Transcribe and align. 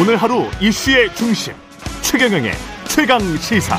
오늘 0.00 0.16
하루 0.16 0.44
이슈의 0.60 1.12
중심 1.16 1.52
최경영의 2.02 2.52
최강 2.86 3.18
시사. 3.18 3.76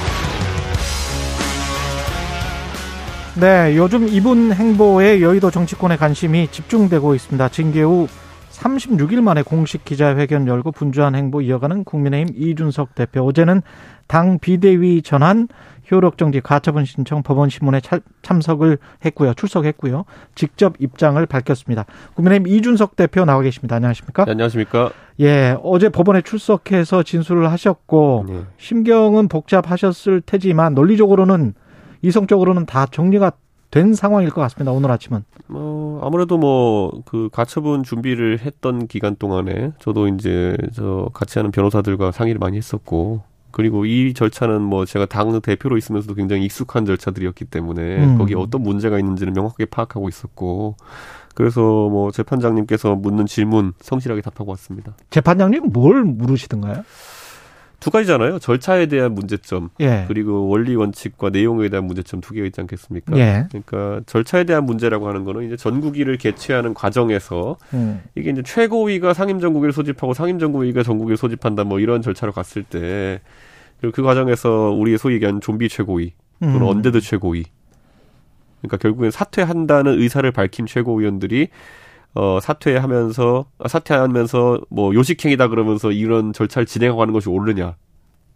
네, 3.40 3.78
요즘 3.78 4.06
이분 4.06 4.52
행보에 4.52 5.22
여의도 5.22 5.50
정치권의 5.50 5.98
관심이 5.98 6.50
집중되고 6.52 7.16
있습니다. 7.16 7.48
징계 7.50 7.84
후 7.84 8.10
36일 8.52 9.22
만에 9.22 9.44
공식 9.44 9.86
기자회견 9.86 10.46
열고 10.46 10.74
분주한 10.74 11.16
행보 11.16 11.40
이어가는 11.42 11.86
국민의힘 11.86 12.36
이준석 12.36 12.96
대표. 12.96 13.26
어제는 13.26 13.62
당 14.08 14.40
비대위 14.40 15.02
전환 15.04 15.48
효력정지 15.92 16.42
가처분 16.42 16.86
신청 16.86 17.24
법원 17.24 17.50
신문에 17.50 17.82
참석을 18.22 18.78
했고요. 19.06 19.34
출석했고요. 19.34 20.06
직접 20.36 20.74
입장을 20.80 21.24
밝혔습니다. 21.26 21.86
국민의힘 22.16 22.48
이준석 22.48 22.96
대표 22.96 23.26
나와 23.26 23.42
계십니다. 23.42 23.76
안녕하십니까? 23.78 24.26
네, 24.26 24.32
안녕하십니까? 24.32 24.92
예, 25.20 25.58
어제 25.64 25.90
법원에 25.90 26.22
출석해서 26.22 27.04
진술을 27.04 27.52
하셨고 27.52 28.26
네. 28.28 28.42
심경은 28.58 29.28
복잡하셨을 29.28 30.22
테지만 30.26 30.74
논리적으로는 30.76 31.54
이성적으로는 32.02 32.66
다 32.66 32.86
정리가 32.86 33.32
된 33.72 33.94
상황일 33.94 34.32
것 34.32 34.42
같습니다. 34.42 34.72
오늘 34.72 34.90
아침은. 34.90 35.24
뭐 35.48 36.04
아무래도 36.04 36.38
뭐 36.38 36.90
그 37.06 37.30
가처분 37.32 37.84
준비를 37.84 38.40
했던 38.40 38.88
기간 38.88 39.16
동안에 39.16 39.74
저도 39.80 40.08
이제 40.08 40.56
저 40.74 41.10
같이 41.14 41.38
하는 41.40 41.52
변호사들과 41.52 42.12
상의를 42.12 42.40
많이 42.40 42.58
했었고 42.58 43.22
그리고 43.52 43.86
이 43.86 44.14
절차는 44.14 44.62
뭐 44.62 44.86
제가 44.86 45.06
당 45.06 45.40
대표로 45.42 45.78
있으면서도 45.78 46.16
굉장히 46.16 46.46
익숙한 46.46 46.86
절차들이었기 46.86 47.46
때문에 47.46 48.06
음. 48.06 48.18
거기에 48.18 48.36
어떤 48.36 48.62
문제가 48.62 49.00
있는지는 49.00 49.34
명확하게 49.34 49.66
파악하고 49.66 50.10
있었고 50.10 50.76
그래서 51.36 51.62
뭐 51.62 52.12
재판장님께서 52.12 52.96
묻는 52.96 53.26
질문 53.26 53.74
성실하게 53.80 54.22
답하고 54.22 54.52
왔습니다. 54.52 54.94
재판장님 55.10 55.72
뭘 55.72 56.04
물으시던가요? 56.04 56.84
두 57.80 57.92
가지잖아요. 57.92 58.40
절차에 58.40 58.88
대한 58.88 59.14
문제점 59.14 59.70
예. 59.80 60.06
그리고 60.08 60.48
원리 60.50 60.76
원칙과 60.76 61.30
내용에 61.30 61.70
대한 61.70 61.86
문제점 61.86 62.20
두 62.20 62.34
개가 62.34 62.46
있지 62.48 62.60
않겠습니까? 62.62 63.18
예. 63.18 63.48
그러니까 63.50 64.02
절차에 64.06 64.44
대한 64.44 64.66
문제라고 64.66 65.08
하는 65.08 65.24
거는 65.24 65.46
이제 65.46 65.56
전국위를 65.56 66.18
개최하는 66.18 66.74
과정에서 66.74 67.58
음. 67.74 68.02
이게 68.16 68.32
이제 68.32 68.42
최고위가 68.44 69.14
상임전국위를 69.14 69.72
소집하고 69.72 70.14
상임전국위가 70.14 70.84
전국위를 70.84 71.16
소집한다 71.16 71.64
뭐 71.64 71.80
이런 71.80 72.02
절차로 72.02 72.34
갔을 72.34 72.64
때 72.64 73.22
그리고 73.80 73.96
그 73.96 74.04
과정에서 74.04 74.76
우리 74.78 74.98
소위 74.98 75.16
얘기하는 75.16 75.40
좀비 75.40 75.70
최고위 75.70 76.14
또는 76.42 76.62
음. 76.62 76.64
언데드 76.64 77.00
최고위 77.00 77.46
그러니까 78.62 78.78
결국엔 78.78 79.12
사퇴한다는 79.12 80.00
의사를 80.00 80.30
밝힌 80.32 80.66
최고위원들이 80.66 81.48
어, 82.16 82.40
사퇴하면서, 82.42 83.46
사퇴하면서 83.68 84.62
뭐 84.70 84.94
요식행위다 84.94 85.48
그러면서 85.48 85.92
이런 85.92 86.34
절차를 86.34 86.66
진행하고 86.66 87.02
하는 87.02 87.14
것이 87.14 87.30
옳느냐 87.30 87.76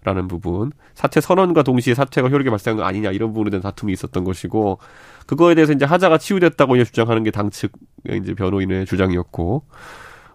라는 0.04 0.28
부분. 0.28 0.72
사퇴 0.96 1.22
선언과 1.22 1.64
동시에 1.64 1.94
사퇴가 1.94 2.28
효력이 2.28 2.50
발생한 2.50 2.78
거 2.78 2.84
아니냐 2.84 3.12
이런 3.12 3.30
부분에 3.32 3.50
대한 3.52 3.62
다툼이 3.62 3.94
있었던 3.94 4.24
것이고 4.26 4.80
그거에 5.26 5.56
대해서 5.56 5.72
이제 5.72 5.86
하자가 5.86 6.18
치유됐다고 6.18 6.76
이제 6.76 6.84
주장하는 6.84 7.24
게 7.24 7.32
당측 7.32 7.72
이제 8.10 8.34
변호인의 8.34 8.86
주장이었고 8.86 9.64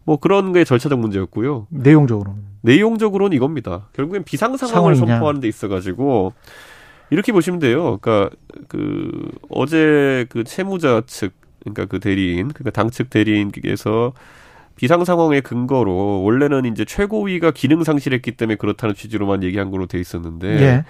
뭐 0.04 0.16
그런 0.16 0.54
게 0.54 0.64
절차적 0.64 0.98
문제였고요. 0.98 1.66
내용적으로는. 1.68 2.42
내용적으로는 2.62 3.36
이겁니다. 3.36 3.88
결국엔 3.92 4.24
비상 4.24 4.56
상황을 4.56 4.96
선포하는 4.96 5.40
데 5.42 5.48
있어 5.48 5.68
가지고 5.68 6.32
이렇게 7.10 7.30
보시면 7.32 7.60
돼요. 7.60 7.98
그러니까 7.98 8.34
그 8.68 9.30
어제 9.50 10.24
그 10.30 10.44
채무자 10.44 11.02
측 11.06 11.34
그러니까 11.74 11.86
그 11.86 12.00
대리인, 12.00 12.48
그러니까 12.48 12.70
당측 12.70 13.10
대리인께서 13.10 14.12
비상 14.76 15.04
상황의 15.04 15.42
근거로 15.42 16.22
원래는 16.22 16.64
이제 16.66 16.84
최고위가 16.84 17.50
기능 17.50 17.82
상실했기 17.82 18.32
때문에 18.32 18.56
그렇다는 18.56 18.94
취지로만 18.94 19.42
얘기한 19.42 19.70
걸로 19.70 19.86
돼 19.86 19.98
있었는데 19.98 20.48
예. 20.62 20.84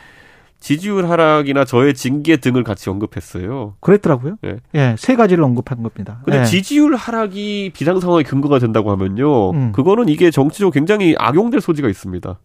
지지율 0.61 1.09
하락이나 1.09 1.65
저의 1.65 1.94
징계 1.94 2.37
등을 2.37 2.65
같이 2.65 2.91
언급했어요. 2.91 3.77
그랬더라고요. 3.81 4.37
예, 4.44 4.56
예, 4.75 4.97
세 4.99 5.15
가지를 5.15 5.44
언급한 5.44 5.83
겁니다. 5.83 6.21
근데 6.25 6.41
예. 6.41 6.44
지지율 6.44 6.97
하락이 6.97 7.71
비상 7.75 8.00
상황의 8.00 8.25
근거가 8.25 8.59
된다고 8.59 8.91
하면요, 8.91 9.50
음. 9.53 9.72
그거는 9.72 10.09
이게 10.09 10.31
정치적으로 10.31 10.72
굉장히 10.72 11.15
악용될 11.17 11.61
소지가 11.61 11.88
있습니다. 11.88 12.38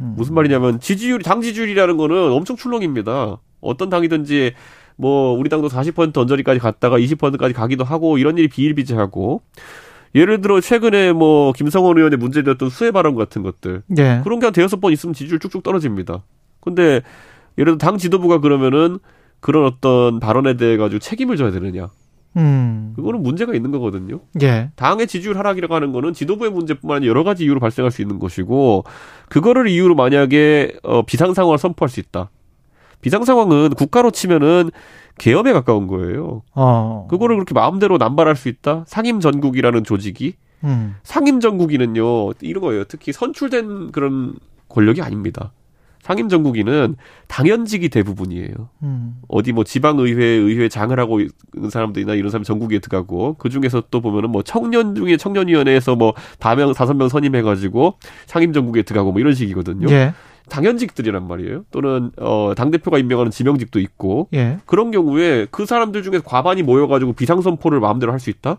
음. 0.00 0.14
무슨 0.16 0.34
말이냐면 0.34 0.78
지지율이 0.80 1.24
당 1.24 1.40
지지율이라는 1.40 1.96
거는 1.96 2.32
엄청 2.32 2.56
출렁입니다. 2.56 3.38
어떤 3.60 3.90
당이든지 3.90 4.52
뭐 4.96 5.32
우리 5.38 5.48
당도 5.48 5.68
40% 5.68 6.16
언저리까지 6.16 6.58
갔다가 6.60 6.98
20%까지 6.98 7.54
가기도 7.54 7.84
하고 7.84 8.18
이런 8.18 8.38
일이 8.38 8.48
비일비재하고 8.48 9.42
예를 10.14 10.40
들어 10.40 10.60
최근에 10.60 11.12
뭐 11.12 11.52
김성원 11.52 11.98
의원의 11.98 12.18
문제되었던 12.18 12.70
수해 12.70 12.90
발언 12.90 13.14
같은 13.16 13.42
것들 13.42 13.82
네. 13.88 14.20
그런 14.24 14.40
게 14.40 14.46
한 14.46 14.52
대여섯 14.52 14.80
번 14.80 14.92
있으면 14.92 15.12
지지율 15.12 15.38
쭉쭉 15.38 15.62
떨어집니다. 15.62 16.22
근데 16.60 17.02
예를 17.58 17.72
들어 17.72 17.78
당 17.78 17.98
지도부가 17.98 18.38
그러면은 18.40 18.98
그런 19.40 19.66
어떤 19.66 20.18
발언에 20.20 20.56
대해 20.56 20.76
가지고 20.76 20.98
책임을 21.00 21.36
져야 21.36 21.50
되느냐? 21.50 21.88
음. 22.36 22.92
그거는 22.96 23.22
문제가 23.22 23.54
있는 23.54 23.70
거거든요. 23.70 24.20
예. 24.42 24.70
당의 24.76 25.06
지지율 25.06 25.38
하락이라고 25.38 25.74
하는 25.74 25.92
거는 25.92 26.12
지도부의 26.12 26.50
문제뿐만 26.50 26.96
아니라 26.98 27.10
여러 27.10 27.24
가지 27.24 27.44
이유로 27.44 27.60
발생할 27.60 27.90
수 27.90 28.02
있는 28.02 28.18
것이고 28.18 28.84
그거를 29.28 29.68
이유로 29.68 29.94
만약에 29.94 30.76
어 30.82 31.02
비상 31.02 31.34
상황을 31.34 31.58
선포할 31.58 31.88
수 31.88 32.00
있다. 32.00 32.30
비상 33.00 33.24
상황은 33.24 33.70
국가로 33.70 34.10
치면은 34.10 34.70
계엄에 35.18 35.52
가까운 35.52 35.86
거예요. 35.86 36.42
어. 36.54 37.06
그거를 37.08 37.36
그렇게 37.36 37.54
마음대로 37.54 37.96
남발할 37.98 38.36
수 38.36 38.48
있다? 38.48 38.84
상임 38.86 39.20
전국이라는 39.20 39.84
조직이 39.84 40.34
음. 40.64 40.96
상임 41.02 41.40
전국이는요 41.40 42.32
이런 42.40 42.62
거예요. 42.62 42.84
특히 42.84 43.12
선출된 43.12 43.92
그런 43.92 44.34
권력이 44.68 45.00
아닙니다. 45.02 45.52
상임 46.06 46.28
전국위는 46.28 46.94
당연직이 47.26 47.88
대부분이에요. 47.88 48.52
음. 48.84 49.16
어디 49.26 49.50
뭐 49.50 49.64
지방의회 49.64 50.24
의회 50.24 50.68
장을 50.68 50.96
하고 51.00 51.18
있는 51.18 51.68
사람들이나 51.68 52.14
이런 52.14 52.30
사람 52.30 52.44
전국위에 52.44 52.78
들어가고 52.78 53.34
그 53.38 53.48
중에서 53.48 53.82
또 53.90 54.00
보면은 54.00 54.30
뭐 54.30 54.42
청년 54.42 54.94
중에 54.94 55.16
청년위원회에서 55.16 55.96
뭐 55.96 56.14
다명 56.38 56.72
다섯 56.74 56.94
명 56.94 57.08
선임해가지고 57.08 57.94
상임 58.26 58.52
전국위에 58.52 58.82
들어가고 58.82 59.10
뭐 59.10 59.20
이런 59.20 59.34
식이거든요. 59.34 59.88
예. 59.90 60.14
당연직들이란 60.48 61.26
말이에요. 61.26 61.64
또는 61.70 62.10
어, 62.18 62.52
당 62.56 62.70
대표가 62.70 62.98
임명하는 62.98 63.30
지명직도 63.30 63.80
있고 63.80 64.28
예. 64.34 64.58
그런 64.66 64.90
경우에 64.90 65.46
그 65.50 65.66
사람들 65.66 66.02
중에 66.02 66.20
과반이 66.24 66.62
모여가지고 66.62 67.12
비상 67.14 67.40
선포를 67.40 67.80
마음대로 67.80 68.12
할 68.12 68.20
수 68.20 68.30
있다. 68.30 68.58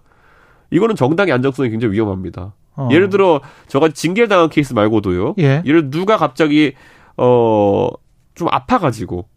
이거는 0.72 0.96
정당의 0.96 1.34
안정성이 1.34 1.70
굉장히 1.70 1.94
위험합니다. 1.94 2.54
어. 2.76 2.90
예를 2.92 3.10
들어 3.10 3.42
저가 3.68 3.90
징계를 3.90 4.28
당한 4.28 4.50
케이스 4.50 4.74
말고도요. 4.74 5.36
예. 5.40 5.64
예를 5.66 5.90
누가 5.90 6.18
갑자기 6.18 6.74
어 7.16 7.90
좀 8.38 8.48
아파가지고 8.52 9.28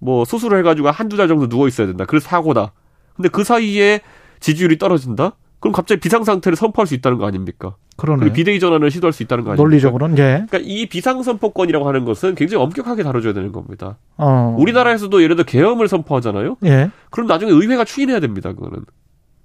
뭐 0.00 0.24
수술을 0.24 0.58
해가지고 0.58 0.90
한두 0.90 1.16
달 1.16 1.28
정도 1.28 1.48
누워 1.48 1.68
있어야 1.68 1.86
된다. 1.86 2.04
그래서 2.04 2.28
사고다. 2.28 2.72
근데 3.14 3.28
그 3.28 3.44
사이에 3.44 4.00
지지율이 4.40 4.78
떨어진다. 4.78 5.36
그럼 5.60 5.72
갑자기 5.72 6.00
비상 6.00 6.24
상태를 6.24 6.56
선포할 6.56 6.86
수 6.86 6.94
있다는 6.94 7.18
거 7.18 7.26
아닙니까? 7.26 7.74
그러네. 7.96 8.32
비대위 8.32 8.60
전환을 8.60 8.90
시도할 8.90 9.12
수 9.12 9.22
있다는 9.24 9.44
거 9.44 9.50
아닙니까? 9.50 9.62
논리적으로는 9.64 10.18
예. 10.18 10.44
그러니까 10.48 10.58
이 10.62 10.86
비상 10.86 11.22
선포권이라고 11.22 11.86
하는 11.88 12.04
것은 12.04 12.36
굉장히 12.36 12.62
엄격하게 12.62 13.02
다뤄줘야 13.02 13.32
되는 13.32 13.50
겁니다. 13.50 13.98
어. 14.16 14.54
우리나라에서도 14.58 15.20
예를 15.22 15.34
들어 15.34 15.44
계엄을 15.44 15.88
선포하잖아요. 15.88 16.58
예. 16.64 16.90
그럼 17.10 17.26
나중에 17.26 17.50
의회가 17.50 17.84
추인해야 17.84 18.20
됩니다. 18.20 18.52
그거는. 18.52 18.84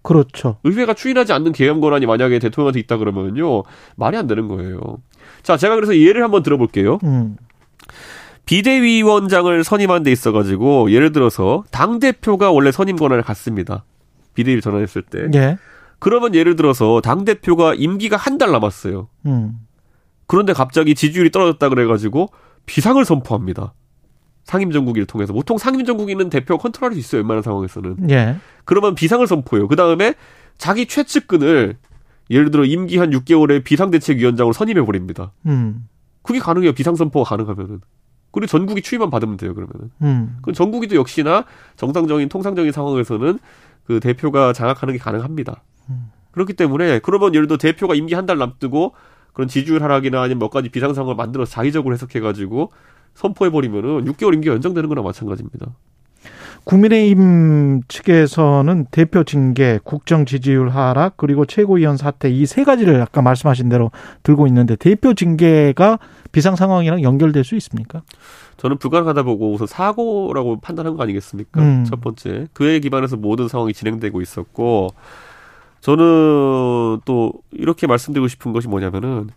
그렇죠. 0.03 0.57
의회가 0.63 0.93
추인하지 0.93 1.33
않는 1.33 1.53
계엄 1.53 1.81
권한이 1.81 2.05
만약에 2.05 2.37
대통령한테 2.39 2.79
있다 2.81 2.97
그러면요 2.97 3.63
말이 3.95 4.17
안 4.17 4.27
되는 4.27 4.47
거예요. 4.49 4.79
자, 5.41 5.57
제가 5.57 5.75
그래서 5.75 5.97
예를 5.97 6.23
한번 6.23 6.43
들어볼게요. 6.43 6.99
음. 7.03 7.37
비대위원장을 8.45 9.63
선임한 9.63 10.03
데 10.03 10.11
있어가지고 10.11 10.91
예를 10.91 11.11
들어서 11.13 11.63
당 11.71 11.99
대표가 11.99 12.51
원래 12.51 12.71
선임 12.71 12.97
권한을 12.97 13.23
갖습니다. 13.23 13.85
비대위 14.35 14.61
전환했을 14.61 15.01
때. 15.03 15.27
예. 15.33 15.57
그러면 16.03 16.35
예를 16.35 16.55
들어서 16.57 16.99
당 17.01 17.23
대표가 17.23 17.73
임기가 17.75 18.17
한 18.17 18.37
달 18.37 18.51
남았어요. 18.51 19.07
음. 19.25 19.57
그런데 20.27 20.51
갑자기 20.51 20.95
지지율이 20.95 21.31
떨어졌다 21.31 21.69
그래가지고 21.69 22.29
비상을 22.65 23.03
선포합니다. 23.05 23.73
상임정국위를 24.43 25.05
통해서 25.05 25.31
보통 25.31 25.57
상임정국위는 25.57 26.29
대표가 26.29 26.61
컨트롤할 26.61 26.93
수 26.93 26.99
있어요. 26.99 27.21
웬만한 27.21 27.41
상황에서는. 27.41 28.09
예. 28.09 28.35
그러면 28.65 28.95
비상을 28.95 29.25
선포해요. 29.25 29.69
그 29.69 29.77
다음에 29.77 30.15
자기 30.57 30.87
최측근을 30.87 31.77
예를 32.29 32.51
들어 32.51 32.65
임기 32.65 32.97
한 32.97 33.11
6개월에 33.11 33.63
비상대책위원장으로 33.63 34.51
선임해 34.51 34.85
버립니다. 34.85 35.31
음. 35.45 35.87
그게 36.21 36.39
가능해요. 36.39 36.73
비상선포가 36.73 37.29
가능하면은. 37.29 37.79
그리고 38.31 38.47
전국이 38.47 38.81
추임만 38.81 39.09
받으면 39.09 39.37
돼요. 39.37 39.53
그러면은. 39.53 39.91
음. 40.01 40.37
그럼 40.41 40.53
전국이도 40.53 40.95
역시나 40.95 41.45
정상적인 41.77 42.27
통상적인 42.27 42.71
상황에서는 42.73 43.39
그 43.85 43.99
대표가 43.99 44.53
장악하는 44.53 44.93
게 44.93 44.97
가능합니다. 44.99 45.61
그렇기 46.31 46.53
때문에 46.53 46.99
그러면 46.99 47.35
예를 47.35 47.47
들어 47.47 47.57
대표가 47.57 47.93
임기 47.95 48.15
한 48.15 48.25
달 48.25 48.37
남뜨고 48.37 48.93
그런 49.33 49.47
지지율 49.47 49.83
하락이나 49.83 50.21
아니면 50.21 50.39
몇 50.39 50.49
가지 50.49 50.69
비상 50.69 50.93
상황을 50.93 51.15
만들어서 51.15 51.51
자의적으로 51.51 51.93
해석해 51.93 52.19
가지고 52.19 52.71
선포해 53.15 53.51
버리면은 53.51 54.05
6개월 54.05 54.33
임기 54.33 54.47
연장되는 54.49 54.89
거나 54.89 55.01
마찬가지입니다. 55.01 55.67
국민의힘 56.63 57.81
측에서는 57.87 58.85
대표 58.91 59.23
징계, 59.23 59.79
국정 59.83 60.25
지지율 60.25 60.69
하락, 60.69 61.17
그리고 61.17 61.45
최고위원 61.45 61.97
사퇴 61.97 62.29
이세 62.29 62.63
가지를 62.63 63.01
아까 63.01 63.21
말씀하신 63.21 63.69
대로 63.69 63.91
들고 64.23 64.47
있는데 64.47 64.75
대표 64.77 65.13
징계가 65.13 65.99
비상 66.33 66.55
상황이랑 66.55 67.03
연결될 67.03 67.43
수 67.43 67.55
있습니까? 67.55 68.01
저는 68.57 68.77
불가능하다 68.79 69.23
보고 69.23 69.53
우선 69.53 69.67
사고라고 69.67 70.59
판단한 70.59 70.97
거 70.97 71.03
아니겠습니까? 71.03 71.61
음. 71.61 71.85
첫 71.85 72.01
번째. 72.01 72.47
그에 72.53 72.79
기반해서 72.79 73.15
모든 73.15 73.47
상황이 73.47 73.71
진행되고 73.71 74.19
있었고 74.19 74.89
저는 75.79 77.01
또 77.05 77.33
이렇게 77.51 77.85
말씀드리고 77.87 78.27
싶은 78.27 78.51
것이 78.51 78.67
뭐냐면은 78.67 79.29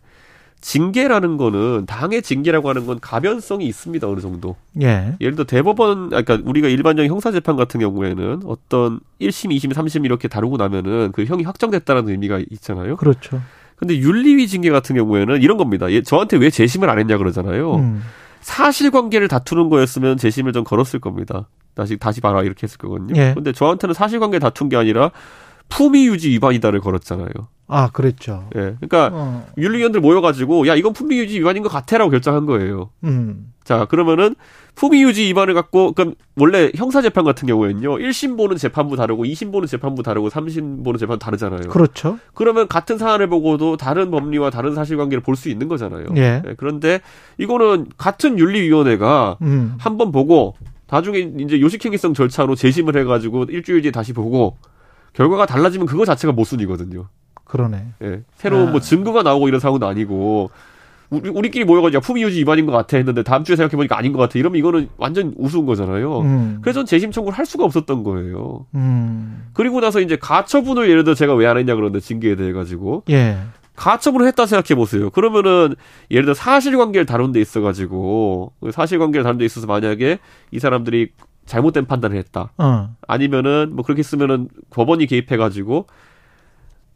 징계라는 0.62 1.36
거는 1.36 1.84
당의 1.86 2.22
징계라고 2.22 2.70
하는 2.70 2.86
건 2.86 2.98
가변성이 2.98 3.66
있습니다 3.66 4.08
어느 4.08 4.20
정도. 4.20 4.56
예. 4.80 5.16
예를 5.20 5.34
들어 5.36 5.44
대법원 5.44 6.08
그러니까 6.08 6.38
우리가 6.42 6.68
일반적인 6.68 7.10
형사 7.10 7.30
재판 7.30 7.56
같은 7.56 7.78
경우에는 7.78 8.40
어떤 8.46 9.00
1심, 9.20 9.54
2심, 9.54 9.74
3심 9.74 10.06
이렇게 10.06 10.28
다루고 10.28 10.56
나면은 10.56 11.12
그 11.12 11.24
형이 11.24 11.42
확정됐다는 11.44 12.08
의미가 12.08 12.40
있잖아요. 12.50 12.96
그렇죠. 12.96 13.42
근데 13.76 13.98
윤리위 13.98 14.48
징계 14.48 14.70
같은 14.70 14.96
경우에는 14.96 15.42
이런 15.42 15.56
겁니다. 15.56 15.90
얘 15.90 16.02
저한테 16.02 16.36
왜 16.38 16.50
재심을 16.50 16.88
안 16.90 16.98
했냐 16.98 17.18
그러잖아요. 17.18 17.74
음. 17.76 18.02
사실관계를 18.40 19.28
다투는 19.28 19.68
거였으면 19.68 20.16
재심을 20.16 20.52
좀 20.52 20.64
걸었을 20.64 21.00
겁니다. 21.00 21.48
다시 21.74 21.96
다시 21.96 22.20
봐라 22.20 22.42
이렇게 22.42 22.62
했을 22.64 22.78
거거든요. 22.78 23.20
예. 23.20 23.34
근데 23.34 23.52
저한테는 23.52 23.92
사실관계 23.92 24.38
다툰 24.38 24.68
게 24.68 24.76
아니라 24.76 25.10
품위 25.68 26.06
유지 26.06 26.30
위반이다를 26.30 26.80
걸었잖아요. 26.80 27.28
아, 27.68 27.88
그랬죠. 27.92 28.48
예. 28.54 28.76
그러니까 28.80 29.10
어. 29.12 29.46
윤리위원들 29.58 30.00
모여가지고 30.00 30.66
야 30.68 30.74
이건 30.74 30.92
품위 30.92 31.18
유지 31.18 31.38
위반인 31.40 31.62
것 31.62 31.68
같아라고 31.68 32.10
결정한 32.10 32.46
거예요. 32.46 32.90
음. 33.04 33.52
자 33.64 33.86
그러면은 33.86 34.36
품위 34.76 35.02
유지 35.02 35.22
위반을 35.24 35.52
갖고 35.54 35.90
그럼 35.92 36.14
원래 36.36 36.70
형사 36.76 37.02
재판 37.02 37.24
같은 37.24 37.48
경우에는요 37.48 37.96
1심 37.98 38.36
보는 38.36 38.56
재판부 38.58 38.94
다르고 38.94 39.24
2심 39.24 39.50
보는 39.50 39.66
재판부 39.66 40.04
다르고 40.04 40.28
3심 40.28 40.84
보는 40.84 40.98
재판 40.98 41.18
다르잖아요. 41.18 41.62
그렇죠. 41.70 42.18
그러면 42.34 42.68
같은 42.68 42.96
사안을 42.98 43.26
보고도 43.28 43.76
다른 43.76 44.12
법리와 44.12 44.50
다른 44.50 44.74
사실관계를 44.76 45.22
볼 45.22 45.34
수 45.34 45.48
있는 45.48 45.66
거잖아요. 45.66 46.06
예. 46.16 46.42
예. 46.46 46.54
그런데 46.56 47.00
이거는 47.38 47.86
같은 47.98 48.38
윤리위원회가 48.38 49.38
음. 49.42 49.74
한번 49.78 50.12
보고 50.12 50.54
나중에 50.88 51.18
이제 51.40 51.60
요식행위성 51.60 52.14
절차로 52.14 52.54
재심을 52.54 52.96
해가지고 52.96 53.46
일주일 53.48 53.82
뒤에 53.82 53.90
다시 53.90 54.12
보고 54.12 54.56
결과가 55.14 55.46
달라지면 55.46 55.86
그거 55.88 56.04
자체가 56.04 56.32
모순이거든요. 56.32 57.08
그러네. 57.46 57.86
예. 58.02 58.20
새로운 58.36 58.68
아. 58.68 58.70
뭐 58.72 58.80
증거가 58.80 59.22
나오고 59.22 59.48
이런 59.48 59.60
상황도 59.60 59.86
아니고 59.86 60.50
우리, 61.08 61.28
우리끼리 61.30 61.64
모여가지고 61.64 62.00
품위 62.02 62.22
유지 62.22 62.40
위반인 62.40 62.66
것 62.66 62.72
같아 62.72 62.96
했는데 62.96 63.22
다음 63.22 63.44
주에 63.44 63.54
생각해보니까 63.56 63.96
아닌 63.96 64.12
것 64.12 64.18
같아. 64.18 64.38
이러면 64.38 64.58
이거는 64.58 64.88
완전 64.96 65.32
우스운 65.38 65.64
거잖아요. 65.64 66.20
음. 66.20 66.58
그래서 66.62 66.80
전 66.80 66.86
재심 66.86 67.12
청구를 67.12 67.38
할 67.38 67.46
수가 67.46 67.64
없었던 67.64 68.02
거예요. 68.02 68.66
음. 68.74 69.46
그리고 69.52 69.80
나서 69.80 70.00
이제 70.00 70.16
가처분을 70.20 70.90
예를 70.90 71.04
들어 71.04 71.14
제가 71.14 71.34
왜 71.34 71.46
안 71.46 71.56
했냐 71.58 71.74
그러는데 71.76 72.00
징계에 72.00 72.34
대해 72.34 72.52
가지고. 72.52 73.04
예. 73.10 73.36
가처분을 73.76 74.26
했다 74.28 74.46
생각해 74.46 74.74
보세요. 74.74 75.10
그러면은 75.10 75.74
예를 76.10 76.24
들어 76.24 76.34
사실관계를 76.34 77.04
다룬 77.06 77.30
데 77.32 77.40
있어 77.42 77.60
가지고 77.60 78.52
사실관계를 78.72 79.22
다룬 79.22 79.38
데 79.38 79.44
있어서 79.44 79.66
만약에 79.66 80.18
이 80.50 80.58
사람들이 80.58 81.10
잘못된 81.44 81.84
판단을 81.86 82.16
했다. 82.16 82.52
어. 82.58 82.88
아니면은 83.06 83.70
뭐 83.74 83.84
그렇게 83.84 84.02
쓰면은 84.02 84.48
법원이 84.70 85.06
개입해 85.06 85.36
가지고 85.36 85.86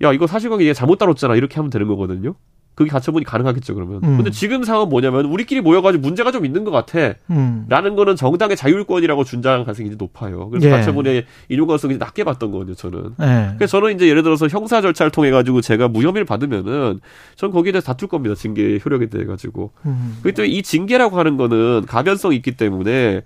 야 0.02 0.12
이거 0.12 0.26
사실관계 0.26 0.73
잘못 0.73 0.97
다뤘잖아 0.97 1.37
이렇게 1.37 1.56
하면 1.56 1.70
되는 1.70 1.87
거거든요. 1.88 2.35
그게 2.75 2.88
가처분이 2.88 3.26
가능하겠죠 3.26 3.75
그러면. 3.75 4.00
음. 4.02 4.17
근데 4.17 4.31
지금 4.31 4.64
상황은 4.64 4.88
뭐냐면 4.88 5.26
우리끼리 5.26 5.61
모여가지고 5.61 6.00
문제가 6.00 6.32
좀 6.32 6.47
있는 6.47 6.64
것 6.64 6.70
같아. 6.70 7.14
음. 7.29 7.67
라는 7.69 7.94
거는 7.94 8.17
정당의 8.17 8.56
자율권이라고 8.56 9.25
준장한 9.25 9.64
가능성이 9.64 9.91
높아요. 9.99 10.49
그래서 10.49 10.69
예. 10.69 10.70
가처분의 10.70 11.26
인용 11.50 11.67
가능성이 11.67 11.99
낮게 11.99 12.25
봤던 12.25 12.50
거거든요 12.50 12.75
저는. 12.75 13.14
예. 13.20 13.55
그래서 13.58 13.79
저는 13.79 13.94
이제 13.94 14.08
예를 14.08 14.23
들어서 14.23 14.49
형사 14.49 14.81
절차를 14.81 15.11
통해 15.11 15.31
가지고 15.31 15.61
제가 15.61 15.88
무혐의를 15.88 16.25
받으면은 16.25 17.00
전 17.37 17.50
거기에 17.50 17.73
대해서 17.73 17.87
다툴 17.87 18.08
겁니다 18.08 18.35
징계 18.35 18.79
효력에 18.82 19.11
대해 19.11 19.26
가지고. 19.26 19.73
음. 19.85 20.17
그리고 20.23 20.37
또이 20.37 20.62
징계라고 20.62 21.19
하는 21.19 21.37
거는 21.37 21.85
가변성이 21.87 22.37
있기 22.37 22.53
때문에 22.53 23.23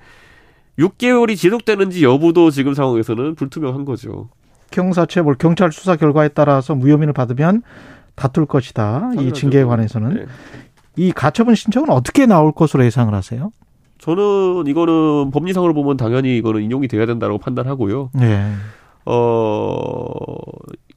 6개월이 0.81 1.37
지속되는지 1.37 2.03
여부도 2.03 2.51
지금 2.51 2.75
상황에서는 2.75 3.37
불투명한 3.37 3.85
거죠. 3.85 4.31
경사체벌 4.75 5.37
경찰 5.37 5.71
수사 5.73 5.95
결과에 5.97 6.29
따라서 6.29 6.75
무혐의를 6.75 7.13
받으면 7.13 7.63
다툴 8.17 8.47
것이다. 8.47 9.13
이 9.19 9.33
징계에 9.33 9.65
관해서는 9.65 10.15
네. 10.15 10.27
이 10.97 11.13
가처분 11.13 11.55
신청은 11.55 11.91
어떻게 11.91 12.27
나올 12.27 12.53
것으로 12.53 12.85
예상을 12.85 13.13
하세요? 13.15 13.51
저는 13.99 14.67
이거는 14.67 15.31
법리상으로 15.31 15.75
보면 15.75 15.97
당연히 15.97 16.37
이거는 16.37 16.63
인용이 16.63 16.89
돼야 16.89 17.07
된다고 17.07 17.39
판단하고요. 17.39 18.11
네. 18.15 18.53
어 19.07 20.15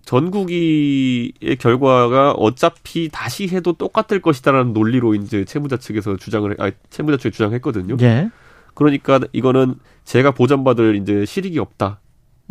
전국위의 0.06 1.58
결과가 1.60 2.32
어차피 2.32 3.10
다시 3.12 3.48
해도 3.48 3.74
똑같을 3.74 4.22
것이다라는 4.22 4.74
논리로 4.74 5.16
이제 5.16 5.46
채무자 5.46 5.78
측에서 5.78 6.16
주장을 6.16 6.56
아 6.60 6.72
채무자 6.90 7.18
측이 7.18 7.32
주장했거든요. 7.32 7.98
네. 7.98 8.30
그러니까 8.74 9.20
이거는 9.34 9.76
제가 10.04 10.32
보전받을 10.32 10.96
이제 10.96 11.26
실익이 11.26 11.60
없다. 11.60 12.00